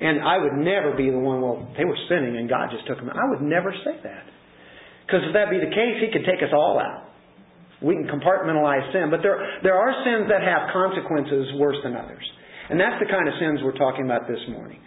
[0.00, 2.98] And I would never be the one, well, they were sinning and God just took
[2.98, 3.16] them out.
[3.16, 4.26] I would never say that.
[5.06, 7.06] Because if that be the case, He could take us all out.
[7.82, 9.12] We can compartmentalize sin.
[9.12, 12.24] But there, there are sins that have consequences worse than others.
[12.70, 14.80] And that's the kind of sins we're talking about this morning.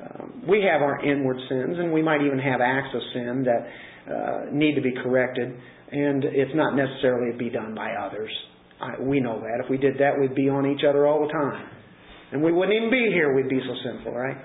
[0.00, 3.68] Um, we have our inward sins, and we might even have acts of sin that
[4.52, 5.54] need to be corrected
[5.92, 8.30] and it's not necessarily be done by others.
[8.80, 9.62] I, we know that.
[9.62, 11.68] If we did that, we'd be on each other all the time.
[12.32, 14.38] And we wouldn't even be here, we'd be so sinful, right?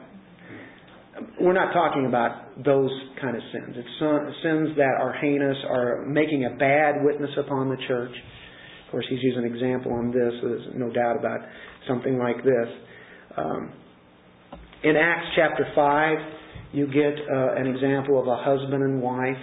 [1.39, 3.75] We're not talking about those kind of sins.
[3.77, 8.11] It's sins that are heinous, are making a bad witness upon the church.
[8.85, 10.33] Of course, he's using an example on this.
[10.43, 11.39] There's no doubt about
[11.87, 12.67] something like this.
[13.37, 13.71] Um,
[14.83, 16.17] in Acts chapter 5,
[16.73, 19.37] you get uh, an example of a husband and wife,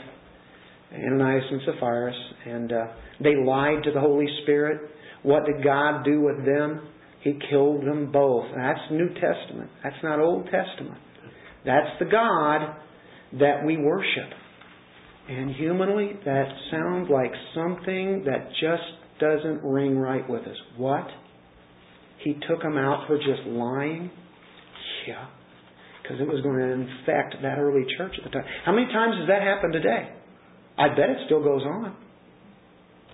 [0.93, 2.13] Ananias and Sapphira,
[2.47, 2.87] and uh,
[3.23, 4.91] they lied to the Holy Spirit.
[5.23, 6.89] What did God do with them?
[7.23, 8.45] He killed them both.
[8.55, 9.71] That's New Testament.
[9.83, 11.01] That's not Old Testament.
[11.65, 12.77] That's the God
[13.41, 14.31] that we worship.
[15.29, 18.83] And humanly, that sounds like something that just
[19.19, 20.57] doesn't ring right with us.
[20.77, 21.07] What?
[22.23, 24.11] He took them out for just lying?
[25.09, 25.27] Yeah.
[26.05, 28.45] Because it was going to infect that early church at the time.
[28.69, 30.13] How many times does that happen today?
[30.77, 31.97] I bet it still goes on.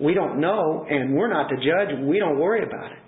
[0.03, 1.95] We don't know, and we're not the judge.
[2.03, 2.99] We don't worry about it.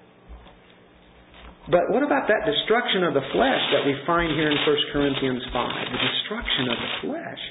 [1.68, 5.44] But what about that destruction of the flesh that we find here in 1 Corinthians
[5.52, 5.52] 5?
[5.52, 7.42] The destruction of the flesh.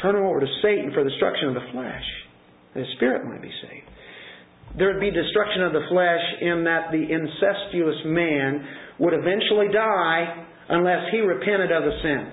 [0.00, 2.06] Turn over to Satan for destruction of the flesh.
[2.74, 3.88] The spirit might be saved.
[4.78, 8.64] There would be destruction of the flesh in that the incestuous man
[9.00, 12.32] would eventually die unless he repented of the sin.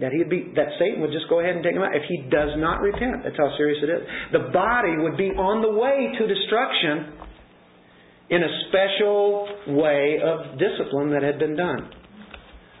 [0.00, 2.26] That he'd be that Satan would just go ahead and take him out if he
[2.28, 3.22] does not repent.
[3.22, 4.02] That's how serious it is.
[4.32, 7.22] The body would be on the way to destruction
[8.30, 11.90] in a special way of discipline that had been done.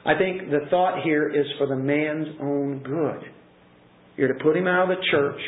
[0.04, 3.22] I think the thought here is for the man's own good.
[4.16, 5.40] You're to put him out of the church,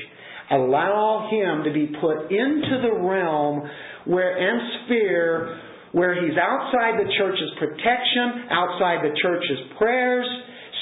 [0.50, 3.62] allow him to be put into the realm
[4.04, 5.60] where and sphere
[5.94, 10.26] where he's outside the church's protection, outside the church's prayers.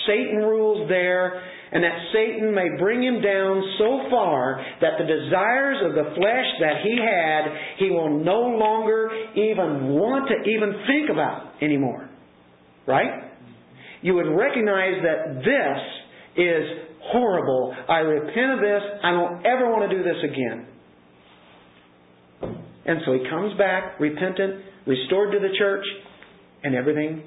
[0.07, 5.85] Satan rules there, and that Satan may bring him down so far that the desires
[5.85, 7.43] of the flesh that he had,
[7.79, 12.09] he will no longer even want to even think about anymore.
[12.87, 13.31] Right?
[14.01, 16.65] You would recognize that this is
[17.05, 17.77] horrible.
[17.89, 18.83] I repent of this.
[19.05, 20.67] I don't ever want to do this again.
[22.85, 25.85] And so he comes back, repentant, restored to the church,
[26.65, 27.23] and everything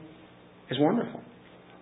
[0.69, 1.21] is wonderful.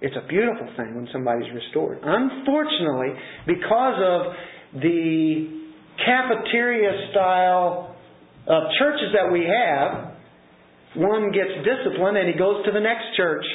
[0.02, 2.00] It's a beautiful thing when somebody's restored.
[2.04, 3.16] Unfortunately,
[3.48, 5.64] because of the
[6.06, 7.96] cafeteria style
[8.48, 10.14] of churches that we have,
[10.96, 13.46] one gets disciplined and he goes to the next church.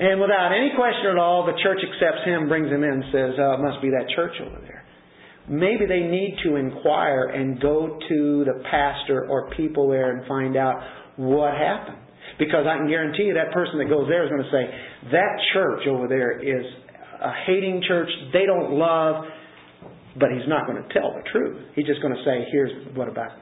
[0.00, 3.52] And without any question at all, the church accepts him, brings him in, says, oh,
[3.54, 4.81] it must be that church over there.
[5.52, 10.56] Maybe they need to inquire and go to the pastor or people there and find
[10.56, 10.80] out
[11.16, 11.98] what happened.
[12.38, 14.64] Because I can guarantee you that person that goes there is going to say,
[15.12, 16.64] that church over there is
[17.20, 18.08] a hating church.
[18.32, 19.28] They don't love,
[20.16, 21.60] but he's not going to tell the truth.
[21.76, 23.36] He's just going to say, here's what about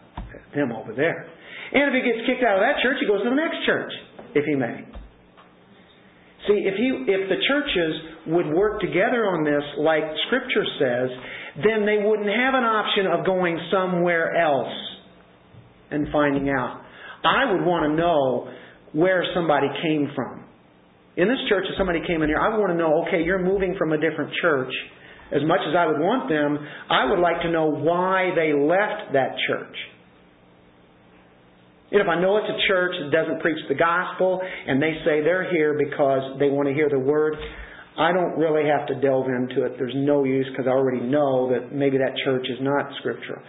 [0.55, 1.31] them over there.
[1.73, 3.93] And if he gets kicked out of that church, he goes to the next church,
[4.35, 4.83] if he may.
[6.51, 7.93] See, if he, if the churches
[8.35, 11.09] would work together on this, like Scripture says,
[11.65, 14.73] then they wouldn't have an option of going somewhere else
[15.91, 16.83] and finding out.
[17.25, 18.53] I would want to know
[18.93, 20.45] where somebody came from.
[21.17, 23.43] In this church, if somebody came in here, I would want to know, okay, you're
[23.43, 24.73] moving from a different church.
[25.33, 26.59] As much as I would want them,
[26.91, 29.77] I would like to know why they left that church.
[31.93, 35.23] And if I know it's a church that doesn't preach the gospel and they say
[35.23, 37.35] they're here because they want to hear the word,
[38.01, 39.77] I don't really have to delve into it.
[39.77, 43.43] There's no use because I already know that maybe that church is not scriptural.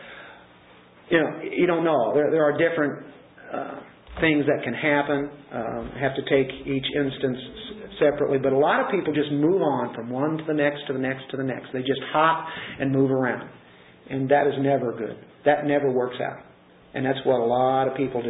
[1.10, 2.12] You know, you don't know.
[2.14, 3.06] There, there are different
[3.48, 3.80] uh,
[4.20, 5.32] things that can happen.
[5.56, 7.40] Um, have to take each instance
[8.00, 10.94] separately, but a lot of people just move on from one to the next to
[10.94, 11.68] the next to the next.
[11.72, 12.46] They just hop
[12.80, 13.48] and move around,
[14.10, 15.16] and that is never good.
[15.46, 16.44] That never works out,
[16.94, 18.22] and that's what a lot of people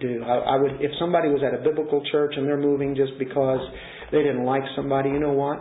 [0.00, 0.22] do.
[0.24, 3.60] I, I would, if somebody was at a biblical church and they're moving just because
[4.12, 5.58] they didn't like somebody, you know what?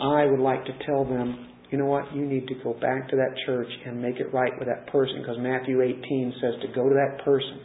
[0.00, 2.14] I would like to tell them, you know what?
[2.14, 5.20] You need to go back to that church and make it right with that person
[5.20, 7.60] because Matthew 18 says to go to that person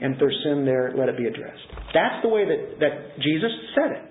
[0.00, 1.64] and if there's sin there, let it be addressed.
[1.94, 4.04] That's the way that, that Jesus said it.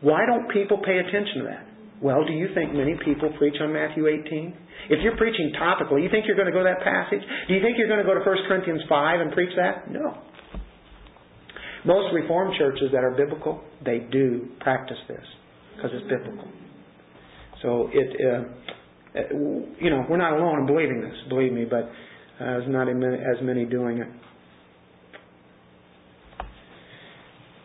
[0.00, 1.64] Why don't people pay attention to that?
[2.00, 4.90] Well, do you think many people preach on Matthew 18?
[4.90, 7.24] If you're preaching topically, you think you're going to go to that passage?
[7.48, 9.88] Do you think you're going to go to 1 Corinthians 5 and preach that?
[9.90, 10.12] No.
[11.84, 15.24] Most Reformed churches that are biblical, they do practice this
[15.76, 16.48] because it's biblical.
[17.62, 19.34] So it, uh,
[19.80, 21.88] you know, we're not alone in believing this, believe me, but uh,
[22.38, 24.08] there's not as many doing it.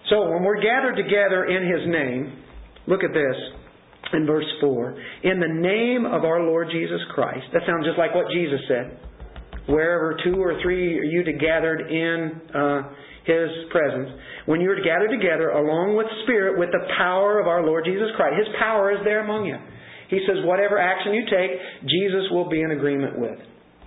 [0.09, 2.43] So when we're gathered together in His name,
[2.87, 3.35] look at this
[4.13, 4.97] in verse 4.
[5.23, 7.45] In the name of our Lord Jesus Christ.
[7.53, 8.99] That sounds just like what Jesus said.
[9.69, 12.81] Wherever two or three are you to gathered in uh,
[13.25, 14.09] His presence,
[14.45, 18.35] when you're gathered together along with Spirit, with the power of our Lord Jesus Christ,
[18.37, 19.57] His power is there among you.
[20.09, 21.51] He says, whatever action you take,
[21.85, 23.37] Jesus will be in agreement with.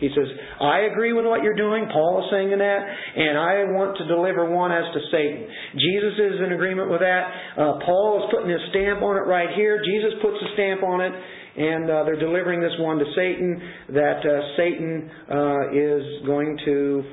[0.02, 0.26] He says,
[0.58, 1.86] I agree with what you're doing.
[1.86, 5.46] Paul is saying in that, and I want to deliver one as to Satan.
[5.78, 7.22] Jesus is in agreement with that.
[7.54, 9.78] Uh, Paul is putting his stamp on it right here.
[9.78, 13.62] Jesus puts a stamp on it, and uh, they're delivering this one to Satan.
[13.94, 17.06] That uh, Satan uh, is going to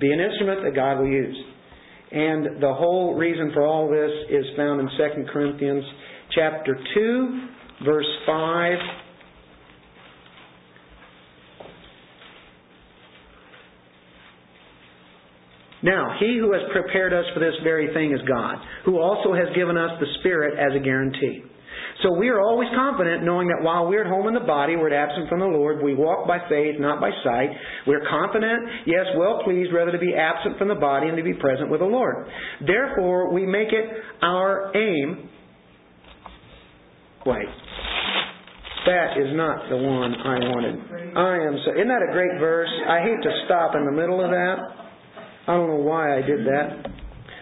[0.00, 1.36] be an instrument that God will use.
[2.08, 5.84] And the whole reason for all this is found in 2 Corinthians
[6.32, 9.01] chapter 2, verse 5
[15.82, 19.50] Now, he who has prepared us for this very thing is God, who also has
[19.54, 21.42] given us the Spirit as a guarantee.
[22.02, 24.92] So we are always confident knowing that while we're at home in the body, we're
[24.92, 27.50] absent from the Lord, we walk by faith, not by sight.
[27.86, 31.34] We're confident, yes, well pleased, rather to be absent from the body and to be
[31.34, 32.26] present with the Lord.
[32.66, 33.84] Therefore, we make it
[34.22, 35.28] our aim.
[37.26, 37.46] Wait.
[38.86, 40.74] That is not the one I wanted.
[41.14, 41.70] I am so.
[41.70, 42.70] Isn't that a great verse?
[42.88, 44.81] I hate to stop in the middle of that.
[45.46, 46.86] I don't know why I did that.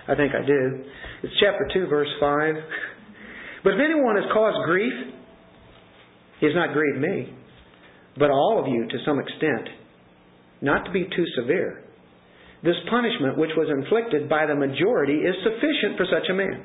[0.09, 0.87] I think I did.
[1.23, 2.55] It's chapter 2, verse 5.
[3.63, 4.93] But if anyone has caused grief,
[6.41, 7.35] he has not grieved me,
[8.19, 9.69] but all of you to some extent,
[10.63, 11.85] not to be too severe.
[12.65, 16.65] This punishment which was inflicted by the majority is sufficient for such a man.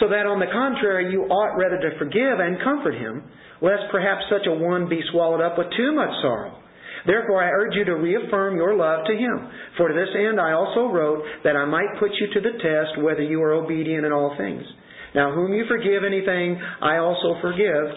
[0.00, 3.22] So that on the contrary, you ought rather to forgive and comfort him,
[3.62, 6.58] lest perhaps such a one be swallowed up with too much sorrow.
[7.06, 9.48] Therefore, I urge you to reaffirm your love to him.
[9.76, 13.02] For to this end I also wrote, that I might put you to the test
[13.02, 14.64] whether you are obedient in all things.
[15.14, 17.88] Now, whom you forgive anything, I also forgive.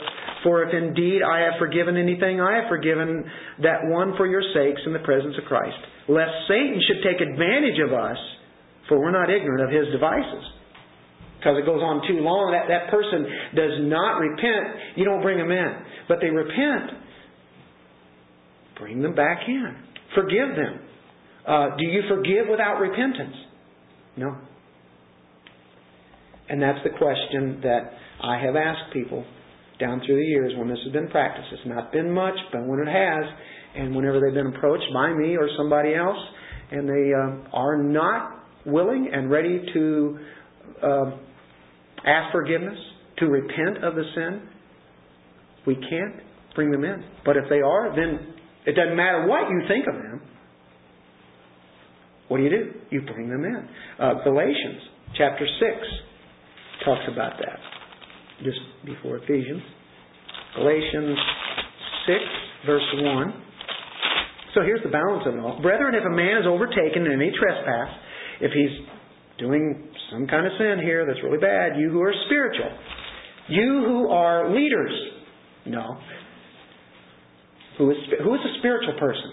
[0.44, 3.26] For if indeed I have forgiven anything, I have forgiven
[3.62, 5.76] that one for your sakes in the presence of Christ,
[6.08, 8.16] lest Satan should take advantage of us,
[8.88, 10.46] for we're not ignorant of his devices.
[11.40, 13.24] Because it goes on too long, that, that person
[13.56, 15.72] does not repent, you don't bring them in.
[16.08, 17.00] But they repent,
[18.80, 19.76] Bring them back in.
[20.16, 20.80] Forgive them.
[21.48, 23.36] Uh, do you forgive without repentance?
[24.18, 24.38] No.
[26.48, 27.92] And that's the question that
[28.24, 29.26] I have asked people
[29.80, 31.48] down through the years when this has been practiced.
[31.52, 33.24] It's not been much, but when it has,
[33.76, 36.18] and whenever they've been approached by me or somebody else,
[36.72, 40.20] and they uh, are not willing and ready to
[40.84, 41.12] uh,
[42.06, 42.78] ask forgiveness,
[43.20, 44.42] to repent of the sin,
[45.66, 46.16] we can't
[46.56, 47.04] bring them in.
[47.26, 48.34] But if they are, then
[48.70, 50.22] it doesn't matter what you think of them.
[52.28, 52.72] What do you do?
[52.92, 53.68] You bring them in.
[53.98, 54.82] Uh, Galatians
[55.18, 57.58] chapter 6 talks about that.
[58.44, 59.64] Just before Ephesians.
[60.56, 61.18] Galatians
[62.06, 62.20] 6,
[62.68, 63.44] verse 1.
[64.54, 65.60] So here's the balance of it all.
[65.62, 67.90] Brethren, if a man is overtaken in any trespass,
[68.42, 68.86] if he's
[69.40, 72.70] doing some kind of sin here that's really bad, you who are spiritual,
[73.48, 74.94] you who are leaders,
[75.66, 75.98] no,
[77.80, 79.32] who is, who is a spiritual person?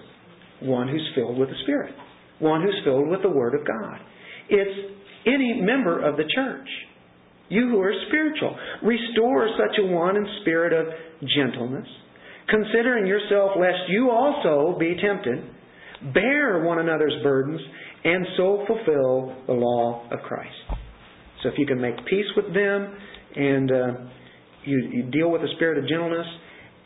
[0.62, 1.94] One who's filled with the Spirit.
[2.38, 3.98] One who's filled with the Word of God.
[4.48, 4.94] It's
[5.26, 6.68] any member of the church.
[7.48, 8.56] You who are spiritual.
[8.82, 10.86] Restore such a one in spirit of
[11.36, 11.86] gentleness,
[12.48, 15.44] considering yourself lest you also be tempted.
[16.14, 17.60] Bear one another's burdens,
[18.04, 20.54] and so fulfill the law of Christ.
[21.42, 22.96] So if you can make peace with them,
[23.34, 23.92] and uh,
[24.64, 26.26] you, you deal with the spirit of gentleness,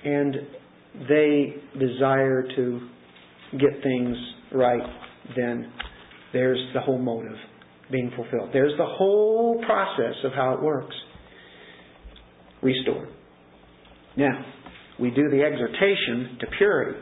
[0.05, 0.37] and
[1.09, 2.89] they desire to
[3.53, 4.17] get things
[4.53, 4.83] right,
[5.37, 5.73] then
[6.33, 7.37] there's the whole motive
[7.91, 8.51] being fulfilled.
[8.53, 10.95] There's the whole process of how it works.
[12.63, 13.09] Restore.
[14.17, 14.45] Now,
[14.99, 16.99] we do the exhortation to purity.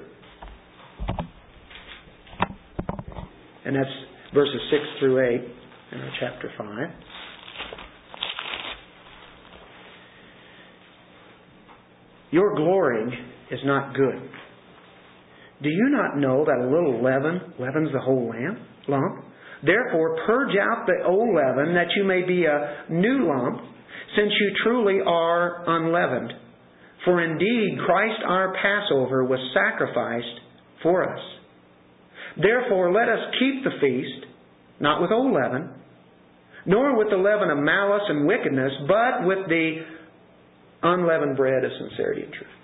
[3.64, 3.90] And that's
[4.32, 5.40] verses 6 through 8
[5.92, 6.68] in chapter 5.
[12.30, 13.12] Your glorying
[13.50, 14.20] is not good.
[15.62, 19.24] Do you not know that a little leaven leavens the whole lamp, lump?
[19.64, 23.60] Therefore, purge out the old leaven, that you may be a new lump,
[24.16, 26.32] since you truly are unleavened.
[27.04, 30.40] For indeed, Christ our Passover was sacrificed
[30.82, 31.20] for us.
[32.40, 34.26] Therefore, let us keep the feast,
[34.78, 35.70] not with old leaven,
[36.66, 39.78] nor with the leaven of malice and wickedness, but with the
[40.82, 42.57] unleavened bread of sincerity and truth.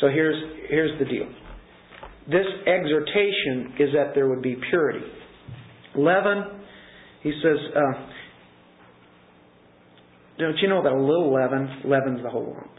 [0.00, 0.36] So here's,
[0.68, 1.28] here's the deal.
[2.26, 5.04] This exhortation is that there would be purity.
[5.94, 6.44] Leaven,
[7.22, 8.06] he says, uh,
[10.38, 12.70] don't you know that a little leaven leavens the whole lump?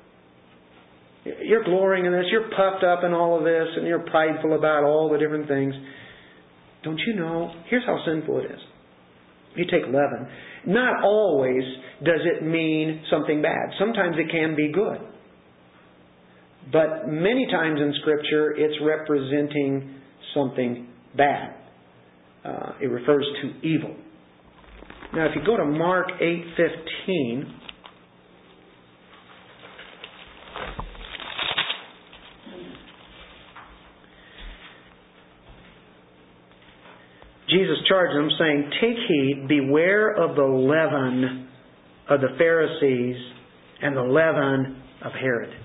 [1.43, 4.83] You're glorying in this, you're puffed up in all of this, and you're prideful about
[4.83, 5.73] all the different things.
[6.83, 7.51] Don't you know?
[7.69, 8.59] Here's how sinful it is.
[9.55, 10.27] You take leaven.
[10.67, 11.63] Not always
[12.03, 13.71] does it mean something bad.
[13.79, 14.99] Sometimes it can be good.
[16.71, 19.95] But many times in Scripture, it's representing
[20.33, 21.55] something bad.
[22.43, 23.95] Uh, it refers to evil.
[25.13, 27.53] Now, if you go to Mark 8:15,
[37.49, 41.47] Jesus charged them, saying, Take heed, beware of the leaven
[42.09, 43.15] of the Pharisees
[43.81, 45.64] and the leaven of Herod.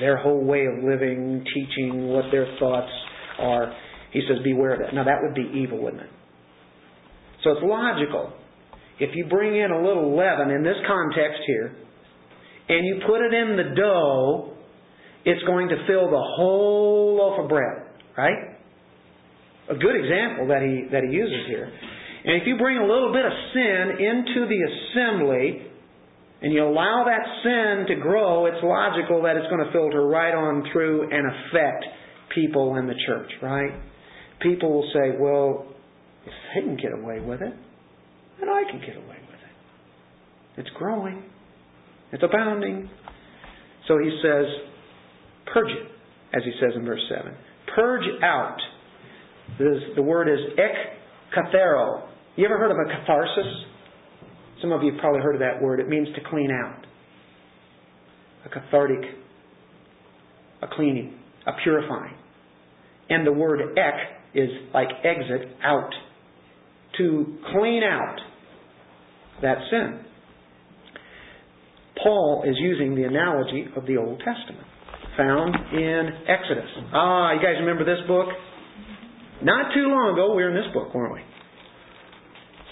[0.00, 2.90] Their whole way of living, teaching, what their thoughts
[3.38, 3.72] are.
[4.12, 4.94] He says, Beware of that.
[4.94, 6.10] Now, that would be evil, wouldn't it?
[7.44, 8.32] So it's logical.
[8.98, 11.76] If you bring in a little leaven in this context here,
[12.68, 14.56] and you put it in the dough,
[15.24, 17.86] it's going to fill the whole loaf of bread,
[18.16, 18.50] right?
[19.70, 21.70] a good example that he that he uses here.
[21.70, 25.69] And if you bring a little bit of sin into the assembly
[26.42, 30.34] and you allow that sin to grow, it's logical that it's going to filter right
[30.34, 31.84] on through and affect
[32.34, 33.72] people in the church, right?
[34.40, 35.66] People will say, well,
[36.24, 37.52] if they can get away with it,
[38.38, 40.60] then I can get away with it.
[40.60, 41.22] It's growing.
[42.12, 42.88] It's abounding.
[43.86, 44.46] So he says,
[45.52, 45.90] purge it,
[46.34, 47.34] as he says in verse 7.
[47.74, 48.56] Purge out
[49.58, 52.08] this, the word is ekkathero.
[52.36, 53.64] You ever heard of a catharsis?
[54.60, 55.80] Some of you have probably heard of that word.
[55.80, 56.84] It means to clean out.
[58.44, 59.00] A cathartic,
[60.62, 62.14] a cleaning, a purifying.
[63.08, 63.94] And the word ek
[64.34, 65.90] is like exit, out.
[66.98, 68.16] To clean out
[69.42, 70.00] that sin.
[72.02, 74.66] Paul is using the analogy of the Old Testament,
[75.16, 76.70] found in Exodus.
[76.92, 78.28] Ah, you guys remember this book?
[79.42, 81.20] Not too long ago, we were in this book, weren't we?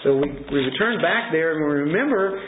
[0.03, 2.39] So we, we returned back there and we remember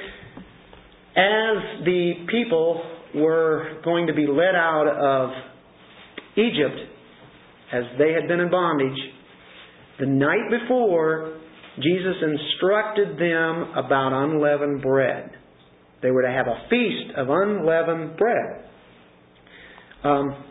[1.12, 2.82] as the people
[3.16, 5.30] were going to be led out of
[6.38, 6.80] Egypt,
[7.74, 8.98] as they had been in bondage,
[10.00, 11.38] the night before,
[11.76, 15.32] Jesus instructed them about unleavened bread.
[16.02, 18.66] They were to have a feast of unleavened bread.
[20.04, 20.44] Um,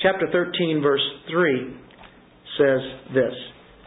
[0.00, 1.76] chapter 13, verse 3
[2.58, 2.80] says
[3.12, 3.34] this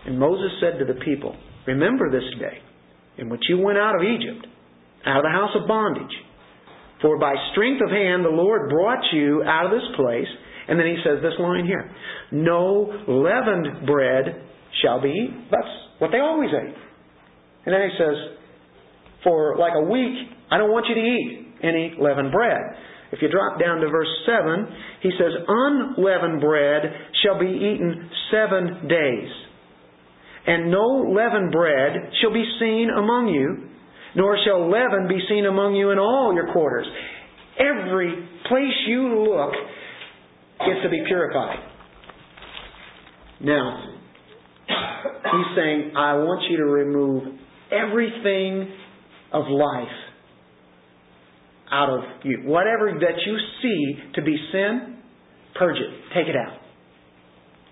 [0.06, 1.36] And Moses said to the people,
[1.68, 2.59] Remember this day
[3.18, 4.45] in which you went out of Egypt,
[5.05, 6.16] out of the house of bondage.
[7.01, 10.28] For by strength of hand the Lord brought you out of this place.
[10.68, 11.91] And then he says this line here
[12.32, 14.41] No leavened bread
[14.82, 15.47] shall be eaten.
[15.51, 16.76] That's what they always ate.
[17.66, 18.16] And then he says,
[19.24, 22.61] For like a week, I don't want you to eat any leavened bread.
[23.11, 24.68] If you drop down to verse 7,
[25.01, 26.82] he says, Unleavened bread
[27.24, 29.30] shall be eaten seven days,
[30.47, 33.69] and no leavened bread shall be seen among you,
[34.15, 36.87] nor shall leaven be seen among you in all your quarters.
[37.59, 38.11] Every
[38.47, 39.53] place you look
[40.61, 41.59] is to be purified.
[43.41, 43.95] Now,
[44.67, 47.23] he's saying, I want you to remove
[47.71, 48.71] everything
[49.33, 49.87] of life
[51.71, 52.43] out of you.
[52.45, 54.97] Whatever that you see to be sin,
[55.55, 56.13] purge it.
[56.13, 56.59] Take it out.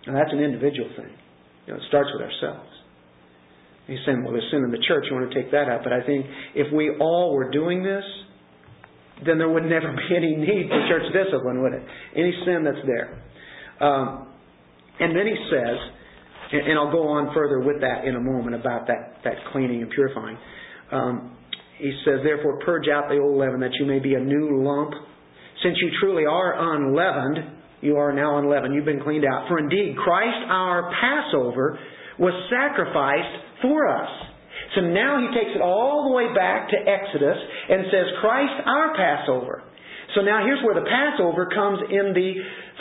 [0.06, 1.12] And that's an individual thing.
[1.66, 2.70] You know, it starts with ourselves.
[3.88, 5.06] He's saying, well, there's sin in the church.
[5.10, 5.84] You want to take that out.
[5.84, 8.04] But I think if we all were doing this,
[9.26, 11.84] then there would never be any need for church discipline, would it?
[12.16, 13.22] Any sin that's there.
[13.80, 14.28] Um,
[15.00, 15.78] and then he says,
[16.54, 19.90] and, I'll go on further with that in a moment about that, that cleaning and
[19.90, 20.38] purifying.
[20.92, 21.36] Um,
[21.80, 24.94] he says, Therefore, purge out the old leaven, that you may be a new lump.
[25.64, 28.74] Since you truly are unleavened, you are now unleavened.
[28.74, 29.48] You've been cleaned out.
[29.48, 31.78] For indeed, Christ our Passover
[32.18, 34.10] was sacrificed for us.
[34.76, 37.38] So now he takes it all the way back to Exodus
[37.70, 39.64] and says, Christ our Passover.
[40.16, 42.34] So now here's where the Passover comes in the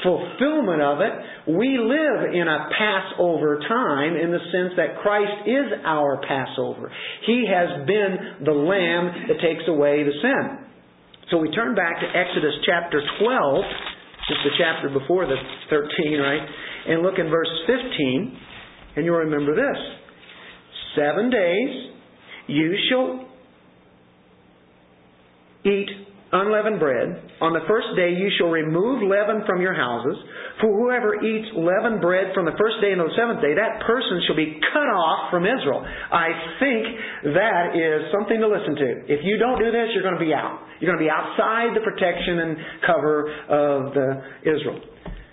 [0.04, 1.12] fulfillment of it.
[1.48, 6.92] We live in a Passover time in the sense that Christ is our Passover.
[7.26, 10.62] He has been the Lamb that takes away the sin.
[11.30, 13.64] So we turn back to Exodus chapter 12,
[14.28, 15.36] just the chapter before the
[15.70, 16.40] 13, right?
[16.88, 18.38] And look in verse 15,
[18.96, 19.78] and you'll remember this.
[20.96, 21.90] Seven days
[22.46, 23.28] you shall
[25.64, 25.88] eat
[26.32, 27.12] unleavened bread.
[27.44, 30.16] On the first day you shall remove leaven from your houses.
[30.64, 34.24] For whoever eats leavened bread from the first day until the seventh day, that person
[34.24, 35.84] shall be cut off from Israel.
[35.84, 36.82] I think
[37.36, 38.88] that is something to listen to.
[39.12, 40.56] If you don't do this, you're going to be out.
[40.80, 42.52] You're going to be outside the protection and
[42.82, 43.16] cover
[43.52, 44.08] of the
[44.48, 44.80] Israel.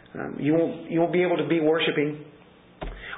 [0.09, 2.25] Um, you won't you won't be able to be worshiping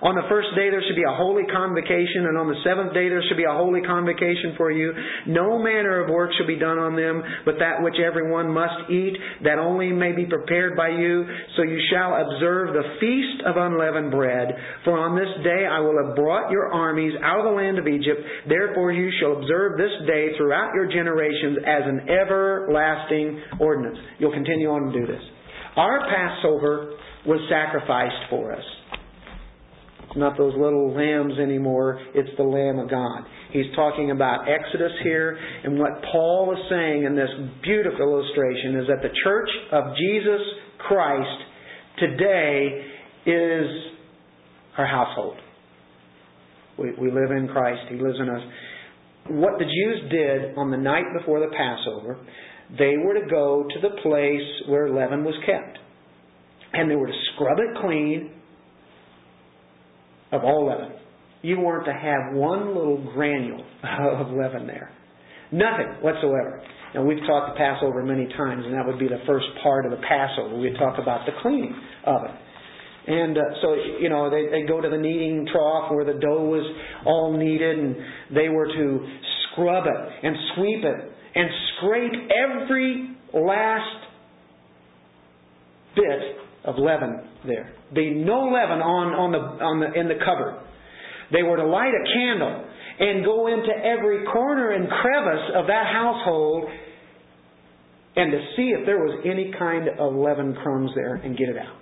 [0.02, 3.06] on the first day there should be a holy convocation, and on the seventh day
[3.06, 4.90] there should be a holy convocation for you.
[5.30, 9.14] No manner of work shall be done on them, but that which everyone must eat,
[9.46, 11.26] that only may be prepared by you.
[11.56, 14.58] So you shall observe the feast of unleavened bread.
[14.86, 17.86] For on this day I will have brought your armies out of the land of
[17.86, 18.50] Egypt.
[18.50, 23.98] Therefore you shall observe this day throughout your generations as an everlasting ordinance.
[24.18, 25.22] You'll continue on to do this.
[25.78, 28.66] Our Passover was sacrificed for us.
[30.12, 31.98] It's not those little lambs anymore.
[32.14, 33.22] It's the Lamb of God.
[33.54, 37.30] He's talking about Exodus here, and what Paul is saying in this
[37.64, 40.42] beautiful illustration is that the church of Jesus
[40.80, 41.42] Christ
[41.98, 42.84] today
[43.26, 43.68] is
[44.78, 45.38] our household.
[46.78, 47.80] We, we live in Christ.
[47.90, 48.42] He lives in us.
[49.30, 52.20] What the Jews did on the night before the Passover,
[52.78, 55.78] they were to go to the place where leaven was kept.
[56.74, 58.41] And they were to scrub it clean
[60.32, 60.98] of all leaven.
[61.42, 64.92] You weren't to have one little granule of leaven there.
[65.52, 66.62] Nothing whatsoever.
[66.94, 69.92] Now, we've talked the Passover many times, and that would be the first part of
[69.92, 70.58] the Passover.
[70.58, 71.76] We'd talk about the cleaning
[72.06, 72.32] of it.
[73.08, 76.46] And uh, so, you know, they, they go to the kneading trough where the dough
[76.46, 76.64] was
[77.06, 77.96] all kneaded, and
[78.36, 79.08] they were to
[79.52, 84.06] scrub it and sweep it and scrape every last
[85.96, 87.74] bit of leaven there.
[87.94, 90.62] Be no leaven on, on the, on the, in the cupboard.
[91.32, 92.66] They were to light a candle
[93.00, 96.70] and go into every corner and crevice of that household
[98.16, 101.58] and to see if there was any kind of leaven crumbs there and get it
[101.58, 101.80] out.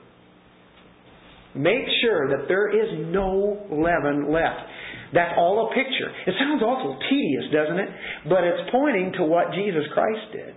[1.55, 4.69] Make sure that there is no leaven left.
[5.13, 6.13] That's all a picture.
[6.27, 7.89] It sounds awful tedious, doesn't it?
[8.29, 10.53] But it's pointing to what Jesus Christ did.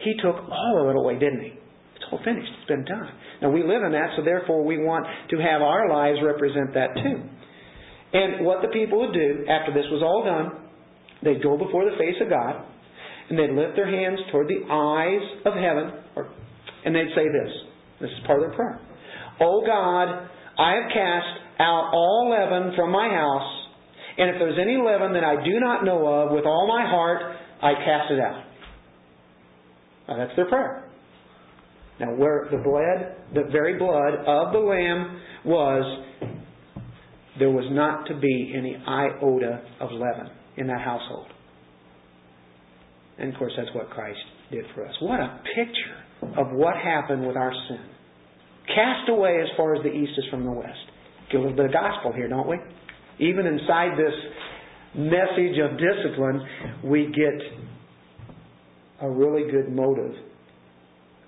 [0.00, 1.52] He took all of it away, didn't he?
[1.96, 2.48] It's all finished.
[2.48, 3.12] It's been done.
[3.46, 6.98] Now we live in that, so therefore we want to have our lives represent that
[6.98, 7.22] too.
[8.12, 10.66] And what the people would do after this was all done,
[11.22, 12.66] they'd go before the face of God,
[13.30, 15.94] and they'd lift their hands toward the eyes of heaven,
[16.84, 17.52] and they'd say this.
[18.00, 18.80] This is part of their prayer.
[19.38, 20.26] O God,
[20.58, 23.50] I have cast out all leaven from my house,
[24.18, 27.22] and if there's any leaven that I do not know of, with all my heart,
[27.62, 28.42] I cast it out.
[30.08, 30.85] Now that's their prayer.
[31.98, 36.04] Now, where the blood, the very blood of the Lamb was,
[37.38, 41.26] there was not to be any iota of leaven in that household.
[43.18, 44.18] And of course, that's what Christ
[44.50, 44.94] did for us.
[45.00, 47.80] What a picture of what happened with our sin.
[48.66, 50.78] Cast away as far as the east is from the west.
[51.30, 52.56] Get a little bit of gospel here, don't we?
[53.18, 54.14] Even inside this
[54.94, 56.42] message of discipline,
[56.84, 57.40] we get
[59.00, 60.12] a really good motive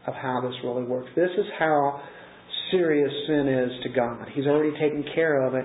[0.08, 1.08] of how this really works.
[1.14, 2.00] This is how
[2.70, 4.26] serious sin is to God.
[4.34, 5.64] He's already taken care of it.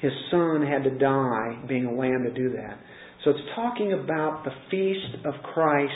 [0.00, 2.78] His son had to die being a lamb to do that.
[3.24, 5.92] So it's talking about the feast of Christ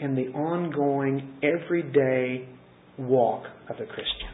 [0.00, 2.48] and the ongoing, everyday
[2.98, 4.30] walk of the Christian.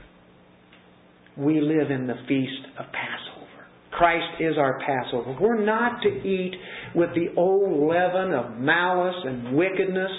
[1.36, 3.46] We live in the feast of Passover.
[3.92, 5.36] Christ is our Passover.
[5.40, 6.54] We're not to eat
[6.94, 10.10] with the old leaven of malice and wickedness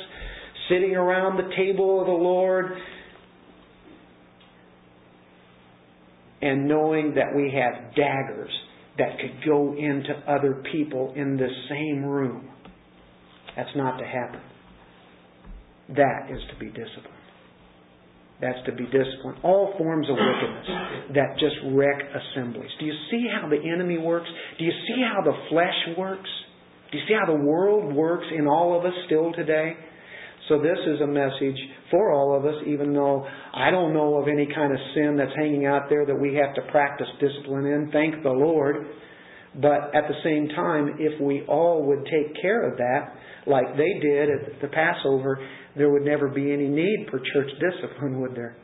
[0.71, 2.71] sitting around the table of the Lord
[6.41, 8.51] and knowing that we have daggers
[8.97, 12.49] that could go into other people in the same room.
[13.55, 14.41] That's not to happen.
[15.89, 17.17] That is to be disciplined.
[18.39, 19.37] That's to be disciplined.
[19.43, 22.71] All forms of wickedness that just wreck assemblies.
[22.79, 24.27] Do you see how the enemy works?
[24.57, 26.29] Do you see how the flesh works?
[26.91, 29.75] Do you see how the world works in all of us still today?
[30.51, 31.55] So this is a message
[31.89, 35.31] for all of us, even though I don't know of any kind of sin that's
[35.37, 37.89] hanging out there that we have to practice discipline in.
[37.93, 38.85] Thank the Lord.
[39.61, 43.13] But at the same time, if we all would take care of that,
[43.47, 45.39] like they did at the Passover,
[45.77, 48.57] there would never be any need for church discipline, would there?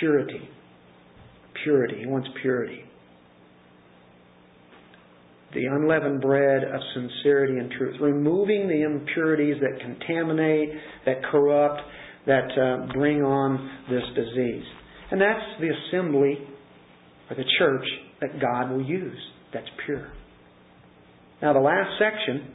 [0.00, 0.48] Purity.
[1.62, 1.96] Purity.
[2.00, 2.87] He wants purity
[5.54, 10.70] the unleavened bread of sincerity and truth, removing the impurities that contaminate,
[11.06, 11.80] that corrupt,
[12.26, 14.64] that uh, bring on this disease.
[15.10, 16.38] And that's the assembly
[17.30, 17.86] or the church
[18.20, 19.18] that God will use
[19.52, 20.12] that's pure.
[21.40, 22.54] Now, the last section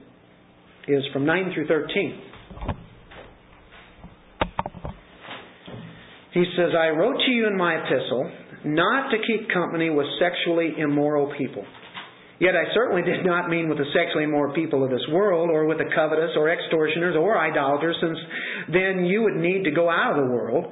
[0.87, 2.21] is from 9 through 13.
[6.33, 8.31] He says, I wrote to you in my epistle
[8.65, 11.65] not to keep company with sexually immoral people
[12.39, 15.65] Yet I certainly did not mean with the sexually immoral people of this world, or
[15.65, 18.17] with the covetous, or extortioners, or idolaters, since
[18.73, 20.65] then you would need to go out of the world.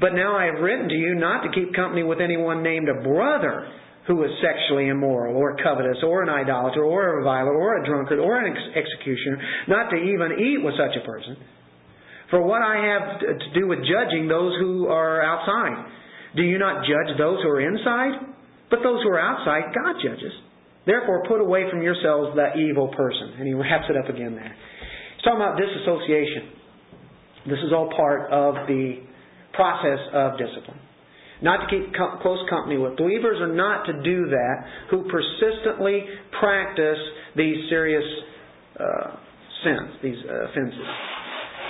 [0.00, 3.02] But now I have written to you not to keep company with anyone named a
[3.02, 3.68] brother
[4.06, 8.18] who is sexually immoral, or covetous, or an idolater, or a reviler, or a drunkard,
[8.18, 9.38] or an ex- executioner,
[9.68, 11.36] not to even eat with such a person.
[12.30, 15.86] For what I have to do with judging those who are outside.
[16.34, 18.26] Do you not judge those who are inside?
[18.70, 20.32] But those who are outside, God judges.
[20.86, 23.34] Therefore, put away from yourselves that evil person.
[23.38, 24.54] And he wraps it up again there.
[25.16, 26.50] He's talking about disassociation.
[27.46, 29.02] This is all part of the
[29.52, 30.78] process of discipline.
[31.42, 32.96] Not to keep close company with.
[32.96, 34.56] Believers are not to do that
[34.90, 36.04] who persistently
[36.38, 36.98] practice
[37.36, 38.04] these serious
[38.78, 39.16] uh,
[39.64, 40.86] sins, these uh, offenses.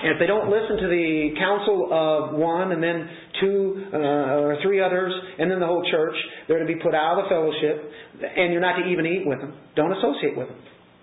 [0.02, 3.08] And if they don't listen to the counsel of one and then
[3.40, 6.14] two uh, or three others and then the whole church,
[6.48, 9.38] they're to be put out of the fellowship and you're not to even eat with
[9.38, 9.54] them.
[9.76, 10.58] Don't associate with them.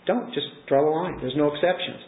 [0.05, 0.33] Don't.
[0.33, 1.17] Just draw the line.
[1.21, 1.99] There's no exceptions.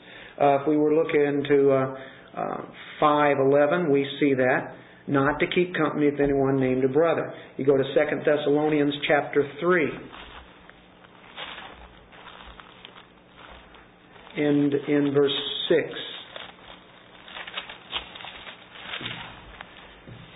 [0.42, 1.96] Uh, if we were looking into uh,
[2.36, 2.62] uh,
[3.02, 4.76] 5.11, we see that.
[5.08, 7.34] Not to keep company with anyone named a brother.
[7.58, 7.90] You go to 2
[8.26, 9.90] Thessalonians chapter 3.
[14.38, 15.32] And in verse
[15.70, 16.11] 6.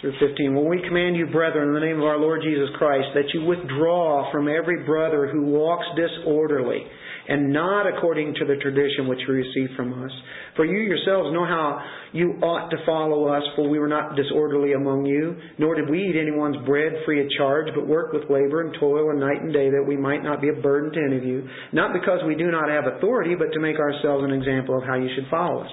[0.06, 0.54] Through 15.
[0.54, 3.44] When we command you, brethren, in the name of our Lord Jesus Christ, that you
[3.44, 6.86] withdraw from every brother who walks disorderly
[7.28, 10.12] and not according to the tradition which we received from us.
[10.56, 11.82] For you yourselves know how
[12.14, 16.06] you ought to follow us, for we were not disorderly among you, nor did we
[16.06, 19.52] eat anyone's bread free of charge, but worked with labor and toil and night and
[19.52, 22.36] day, that we might not be a burden to any of you, not because we
[22.36, 25.66] do not have authority, but to make ourselves an example of how you should follow
[25.66, 25.72] us.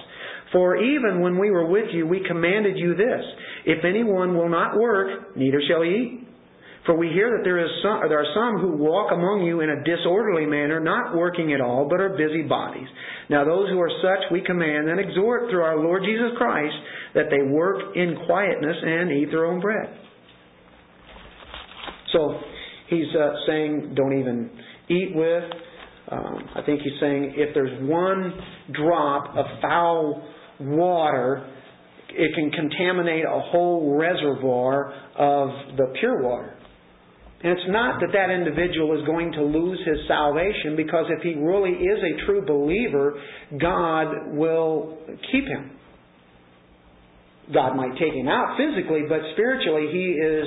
[0.53, 3.25] For even when we were with you, we commanded you this
[3.65, 6.27] If anyone will not work, neither shall he eat.
[6.85, 9.69] For we hear that there, is some, there are some who walk among you in
[9.69, 12.87] a disorderly manner, not working at all, but are busy bodies.
[13.29, 16.75] Now those who are such we command and exhort through our Lord Jesus Christ
[17.15, 19.95] that they work in quietness and eat their own bread.
[22.11, 22.39] So
[22.89, 24.51] he's uh, saying don't even
[24.89, 25.43] eat with.
[26.11, 28.33] Um, I think he's saying if there's one
[28.73, 30.21] drop of foul
[30.59, 31.49] water,
[32.09, 36.55] it can contaminate a whole reservoir of the pure water.
[37.43, 41.35] And it's not that that individual is going to lose his salvation because if he
[41.35, 43.19] really is a true believer,
[43.59, 44.97] God will
[45.29, 45.71] keep him.
[47.53, 50.45] God might take him out physically, but spiritually he is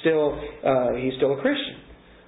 [0.00, 0.34] still
[0.66, 1.76] uh, he's still a Christian.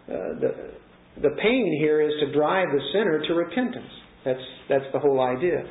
[0.07, 0.75] Uh, the
[1.22, 3.91] the pain here is to drive the sinner to repentance.
[4.25, 5.64] That's that's the whole idea.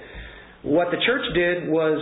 [0.64, 1.99] What the church did was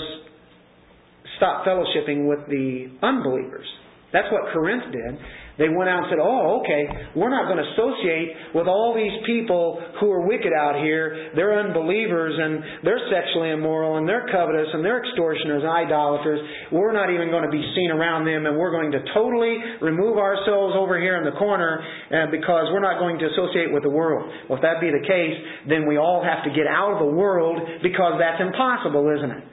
[1.38, 3.66] stop fellowshipping with the unbelievers.
[4.14, 5.18] That's what Corinth did.
[5.58, 9.14] They went out and said, Oh, okay, we're not going to associate with all these
[9.28, 11.32] people who are wicked out here.
[11.36, 16.40] They're unbelievers and they're sexually immoral and they're covetous and they're extortioners and idolaters.
[16.72, 20.18] We're not even going to be seen around them and we're going to totally remove
[20.18, 23.92] ourselves over here in the corner uh, because we're not going to associate with the
[23.92, 24.32] world.
[24.48, 25.36] Well, if that be the case,
[25.68, 29.44] then we all have to get out of the world because that's impossible, isn't it?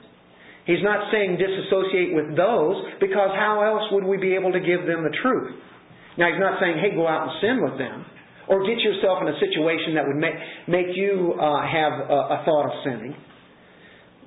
[0.69, 4.85] He's not saying disassociate with those because how else would we be able to give
[4.85, 5.57] them the truth?
[6.17, 8.05] Now, he's not saying, hey, go out and sin with them
[8.49, 10.33] or get yourself in a situation that would make,
[10.67, 13.15] make you uh, have a, a thought of sinning.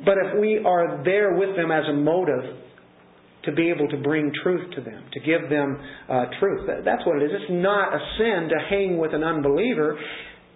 [0.04, 2.58] But if we are there with them as a motive
[3.44, 5.78] to be able to bring truth to them, to give them
[6.08, 7.30] uh, truth, that's what it is.
[7.34, 9.98] It's not a sin to hang with an unbeliever,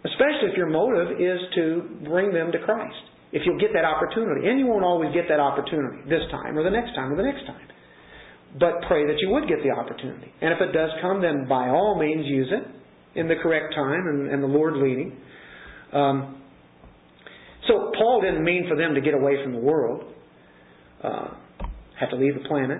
[0.05, 2.95] especially if your motive is to bring them to Christ
[3.33, 4.47] if you'll get that opportunity.
[4.47, 7.27] And you won't always get that opportunity this time or the next time or the
[7.27, 7.67] next time.
[8.59, 10.33] But pray that you would get the opportunity.
[10.41, 14.07] And if it does come, then by all means use it in the correct time
[14.07, 15.17] and, and the Lord leading.
[15.93, 16.43] Um,
[17.69, 20.05] so Paul didn't mean for them to get away from the world,
[21.03, 21.29] uh,
[21.99, 22.79] have to leave the planet.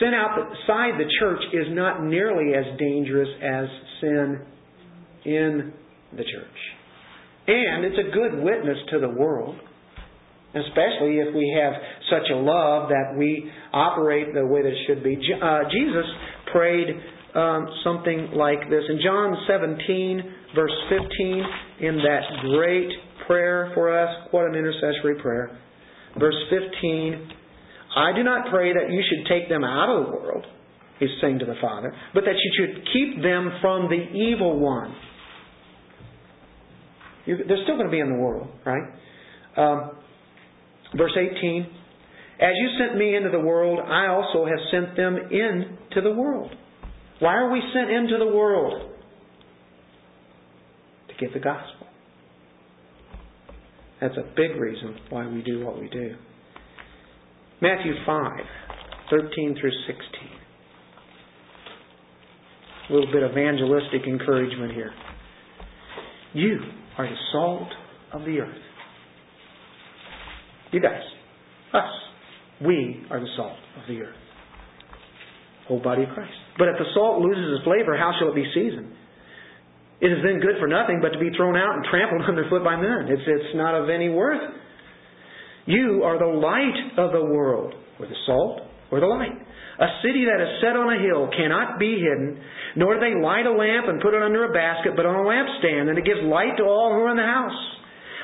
[0.00, 3.66] Sin outside the church is not nearly as dangerous as
[4.00, 4.40] sin
[5.24, 5.72] in
[6.12, 6.58] the church.
[7.46, 9.56] And it's a good witness to the world,
[10.54, 11.72] especially if we have
[12.10, 15.14] such a love that we operate the way that it should be.
[15.14, 16.06] Uh, Jesus
[16.52, 16.88] prayed
[17.34, 18.82] um, something like this.
[18.88, 21.44] In John 17, verse 15,
[21.80, 22.90] in that great
[23.26, 25.56] prayer for us, what an intercessory prayer.
[26.18, 27.30] Verse 15,
[27.96, 30.44] I do not pray that you should take them out of the world,
[30.98, 34.94] he's saying to the Father, but that you should keep them from the evil one.
[37.26, 38.82] You're, they're still going to be in the world, right?
[39.56, 39.92] Um,
[40.96, 41.66] verse 18.
[42.40, 46.50] As you sent me into the world, I also have sent them into the world.
[47.18, 48.90] Why are we sent into the world?
[51.08, 51.86] To give the gospel.
[54.00, 56.16] That's a big reason why we do what we do.
[57.60, 58.32] Matthew 5,
[59.10, 59.96] 13 through 16.
[62.88, 64.92] A little bit of evangelistic encouragement here.
[66.32, 66.58] You
[66.96, 67.68] are the salt
[68.14, 68.69] of the earth.
[70.70, 71.02] You guys,
[71.74, 71.90] us,
[72.64, 74.16] we are the salt of the earth.
[75.66, 76.32] Whole body of Christ.
[76.58, 78.92] But if the salt loses its flavor, how shall it be seasoned?
[80.00, 82.76] It is then good for nothing but to be thrown out and trampled underfoot by
[82.76, 83.10] men.
[83.10, 84.42] It's, it's not of any worth.
[85.66, 89.36] You are the light of the world, or the salt, or the light.
[89.80, 92.40] A city that is set on a hill cannot be hidden,
[92.76, 95.24] nor do they light a lamp and put it under a basket, but on a
[95.24, 97.60] lampstand, and it gives light to all who are in the house.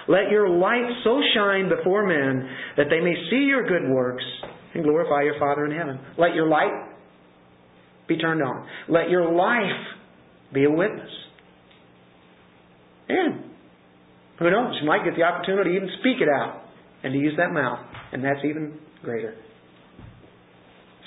[0.09, 4.24] Let your light so shine before men that they may see your good works
[4.74, 5.98] and glorify your Father in heaven.
[6.18, 6.72] Let your light
[8.09, 8.66] be turned on.
[8.88, 9.86] Let your life
[10.54, 11.11] be a witness.
[13.09, 13.44] And
[14.38, 14.74] who knows?
[14.80, 16.62] You might get the opportunity to even speak it out
[17.02, 17.80] and to use that mouth,
[18.12, 19.34] and that's even greater.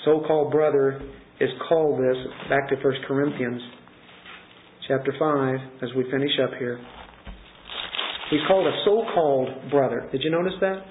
[0.04, 1.00] So called brother
[1.40, 2.16] is called this,
[2.48, 3.62] back to 1 Corinthians
[4.88, 6.80] chapter 5, as we finish up here.
[8.30, 10.08] He's called a so called brother.
[10.12, 10.84] Did you notice that?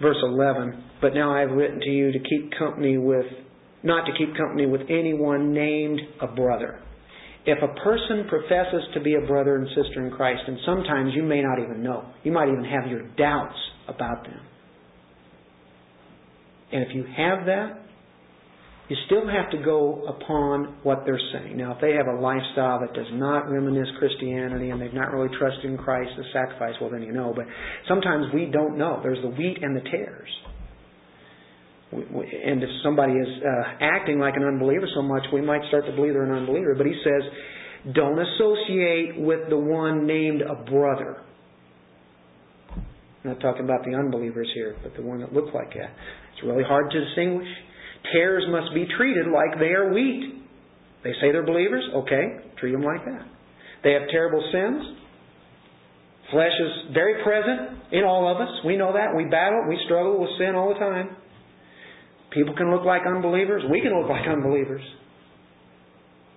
[0.00, 0.84] verse 11.
[1.00, 3.26] But now I have written to you to keep company with,
[3.82, 6.80] not to keep company with anyone named a brother.
[7.46, 11.22] If a person professes to be a brother and sister in Christ, and sometimes you
[11.22, 13.56] may not even know, you might even have your doubts
[13.88, 14.40] about them.
[16.72, 17.80] And if you have that,
[18.88, 21.56] you still have to go upon what they're saying.
[21.56, 25.34] Now, if they have a lifestyle that does not reminisce Christianity and they've not really
[25.38, 27.32] trusted in Christ as sacrifice, well, then you know.
[27.34, 27.46] But
[27.88, 28.98] sometimes we don't know.
[29.00, 30.28] There's the wheat and the tares.
[31.92, 35.92] And if somebody is uh, acting like an unbeliever so much, we might start to
[35.92, 36.74] believe they're an unbeliever.
[36.76, 41.22] But he says, don't associate with the one named a brother.
[42.70, 45.90] I'm not talking about the unbelievers here, but the one that looks like that.
[46.32, 47.48] It's really hard to distinguish.
[48.12, 50.44] Tares must be treated like they are wheat.
[51.02, 51.84] They say they're believers?
[51.94, 53.26] Okay, treat them like that.
[53.82, 54.96] They have terrible sins.
[56.30, 58.48] Flesh is very present in all of us.
[58.64, 59.16] We know that.
[59.16, 61.16] We battle, we struggle with sin all the time.
[62.32, 63.62] People can look like unbelievers.
[63.70, 64.82] We can look like unbelievers.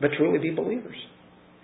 [0.01, 0.97] But truly be believers.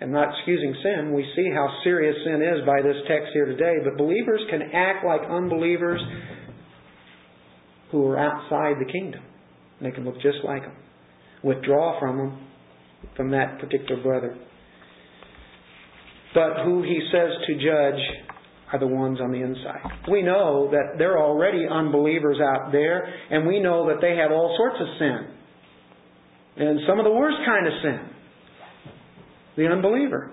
[0.00, 3.76] And not excusing sin, we see how serious sin is by this text here today.
[3.84, 6.00] But believers can act like unbelievers
[7.90, 9.20] who are outside the kingdom.
[9.82, 10.76] They can look just like them.
[11.42, 12.46] Withdraw from them,
[13.16, 14.38] from that particular brother.
[16.34, 18.00] But who he says to judge
[18.72, 20.08] are the ones on the inside.
[20.10, 24.30] We know that there are already unbelievers out there, and we know that they have
[24.30, 25.18] all sorts of sin.
[26.56, 28.00] And some of the worst kind of sin.
[29.56, 30.32] The unbeliever.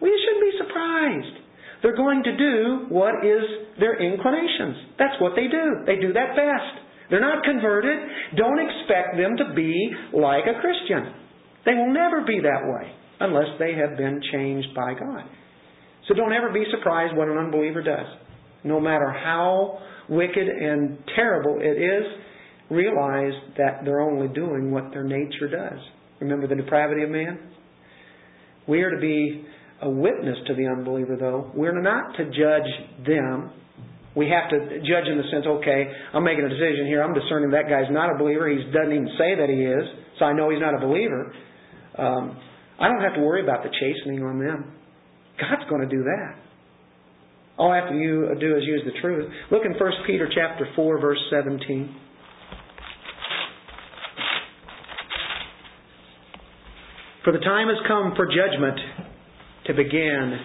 [0.00, 1.36] We shouldn't be surprised.
[1.82, 3.44] They're going to do what is
[3.78, 4.96] their inclinations.
[4.98, 5.84] That's what they do.
[5.86, 6.84] They do that best.
[7.10, 7.98] They're not converted.
[8.36, 11.12] Don't expect them to be like a Christian.
[11.66, 12.90] They will never be that way
[13.20, 15.24] unless they have been changed by God.
[16.08, 18.06] So don't ever be surprised what an unbeliever does.
[18.62, 19.78] No matter how
[20.08, 22.04] wicked and terrible it is,
[22.70, 25.78] realize that they're only doing what their nature does.
[26.20, 27.38] Remember the depravity of man?
[28.66, 29.44] We are to be
[29.82, 31.50] a witness to the unbeliever, though.
[31.54, 33.50] We're not to judge them
[34.14, 37.02] we have to judge in the sense, okay, I'm making a decision here.
[37.02, 38.48] I'm discerning that guy's not a believer.
[38.48, 39.84] He doesn't even say that he is,
[40.18, 41.34] so I know he's not a believer.
[41.98, 42.38] Um,
[42.78, 44.72] I don't have to worry about the chastening on them.
[45.40, 46.36] God's going to do that.
[47.56, 49.30] All I have to do is use the truth.
[49.50, 51.96] Look in 1 Peter chapter 4, verse 17.
[57.24, 58.78] For the time has come for judgment
[59.66, 60.38] to begin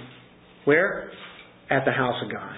[0.65, 1.11] where?
[1.69, 2.55] At the house of God.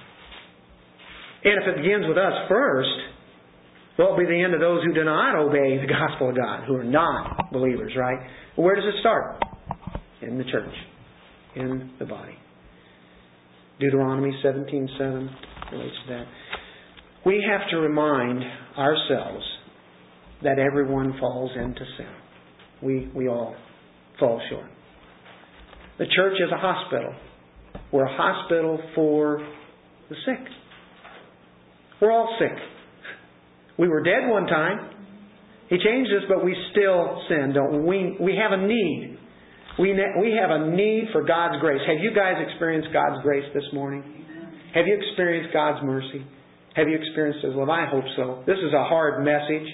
[1.44, 2.90] And if it begins with us first,
[3.96, 6.66] what will be the end of those who do not obey the gospel of God,
[6.68, 8.20] who are not believers, right?
[8.56, 9.44] Where does it start?
[10.22, 10.74] In the church,
[11.56, 12.38] in the body.
[13.80, 15.30] Deuteronomy 17:7
[15.72, 16.28] relates to that.
[17.26, 18.44] We have to remind
[18.78, 19.44] ourselves
[20.44, 22.14] that everyone falls into sin.
[22.82, 23.56] We we all
[24.20, 24.70] fall short.
[25.98, 27.14] The church is a hospital.
[27.92, 29.46] We're a hospital for
[30.10, 30.48] the sick.
[32.02, 32.58] We're all sick.
[33.78, 34.90] We were dead one time.
[35.70, 38.16] He changed us, but we still sin, don't we?
[38.18, 39.18] We, we have a need.
[39.82, 41.82] We, we have a need for God's grace.
[41.88, 44.04] Have you guys experienced God's grace this morning?
[44.76, 46.24] Have you experienced God's mercy?
[46.76, 47.56] Have you experienced it?
[47.56, 48.44] Well, I hope so.
[48.46, 49.68] This is a hard message.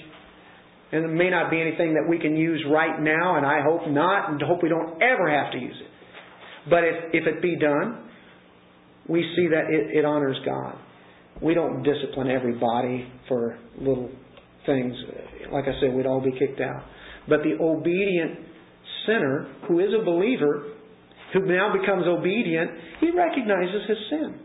[0.92, 3.82] And it may not be anything that we can use right now, and I hope
[3.88, 6.70] not, and hope we don't ever have to use it.
[6.70, 8.08] But if, if it be done,
[9.06, 10.76] we see that it, it honors God.
[11.42, 14.10] We don't discipline everybody for little
[14.64, 14.94] things.
[15.52, 16.82] Like I said, we'd all be kicked out.
[17.28, 18.47] But the obedient
[19.08, 20.76] sinner who is a believer,
[21.32, 24.40] who now becomes obedient, he recognizes his sin.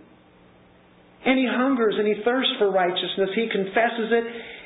[1.26, 3.30] And he hungers and he thirsts for righteousness.
[3.36, 4.24] He confesses it,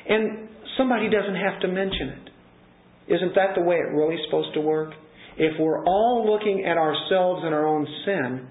[0.08, 3.14] and somebody doesn't have to mention it.
[3.14, 4.92] Isn't that the way it really is supposed to work?
[5.36, 8.48] If we're all looking at ourselves and our own sin,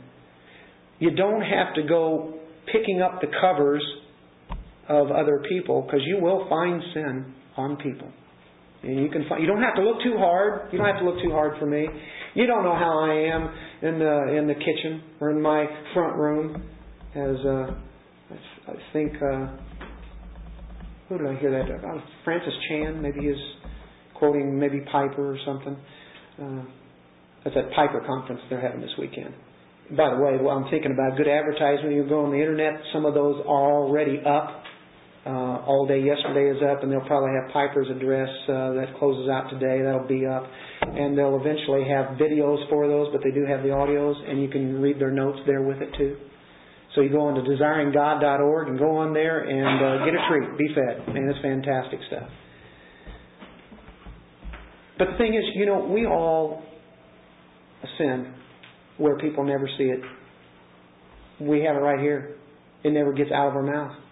[0.99, 2.39] you don't have to go
[2.71, 3.83] picking up the covers
[4.87, 8.09] of other people because you will find sin on people.
[8.83, 10.71] And you can find, you don't have to look too hard.
[10.71, 11.87] You don't have to look too hard for me.
[12.35, 13.49] You don't know how I am
[13.81, 16.63] in the in the kitchen or in my front room.
[17.15, 17.73] As uh,
[18.67, 19.47] I think, uh,
[21.09, 21.87] who did I hear that?
[21.87, 23.01] Uh, Francis Chan.
[23.01, 23.35] Maybe he's
[24.13, 25.77] quoting maybe Piper or something.
[26.41, 26.63] Uh,
[27.43, 29.33] that's at Piper conference they're having this weekend.
[29.95, 32.81] By the way, while I'm thinking about good advertisement, you go on the internet.
[32.93, 34.63] Some of those are already up.
[35.27, 39.27] Uh, all day yesterday is up, and they'll probably have Piper's address uh, that closes
[39.27, 39.83] out today.
[39.83, 40.47] That'll be up,
[40.87, 44.47] and they'll eventually have videos for those, but they do have the audios, and you
[44.47, 46.15] can read their notes there with it too.
[46.95, 50.57] So you go on to desiringgod.org and go on there and uh, get a treat,
[50.57, 52.29] be fed, and it's fantastic stuff.
[54.97, 56.63] But the thing is, you know, we all
[57.97, 58.33] sin
[58.97, 59.99] where people never see it.
[61.41, 62.37] We have it right here.
[62.85, 64.06] It never gets out of our mouth.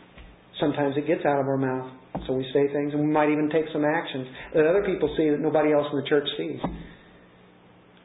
[0.59, 1.91] Sometimes it gets out of our mouth.
[2.27, 5.29] So we say things and we might even take some actions that other people see
[5.29, 6.59] that nobody else in the church sees.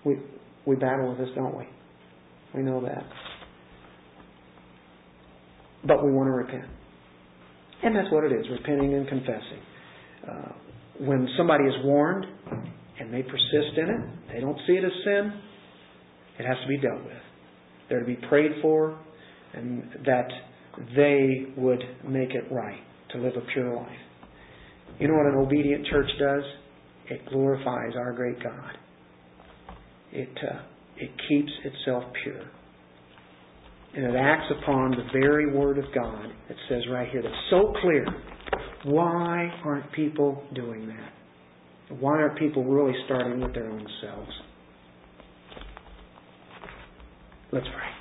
[0.05, 0.17] We
[0.67, 1.65] we battle with this, don't we?
[2.55, 3.05] We know that.
[5.87, 6.71] But we want to repent.
[7.83, 9.61] And that's what it is, repenting and confessing.
[10.29, 10.53] Uh,
[11.01, 12.27] when somebody is warned
[12.99, 15.33] and they persist in it, they don't see it as sin,
[16.39, 17.15] it has to be dealt with.
[17.89, 18.99] They're to be prayed for
[19.55, 20.29] and that
[20.97, 22.81] they would make it right
[23.13, 23.89] to live a pure life.
[24.99, 26.43] You know what an obedient church does?
[27.09, 28.77] It glorifies our great God.
[30.13, 30.61] It, uh,
[30.97, 32.43] it keeps itself pure.
[33.95, 37.73] And it acts upon the very Word of God that says right here that's so
[37.81, 38.07] clear.
[38.85, 41.97] Why aren't people doing that?
[41.99, 44.31] Why aren't people really starting with their own selves?
[47.53, 48.00] Let's pray.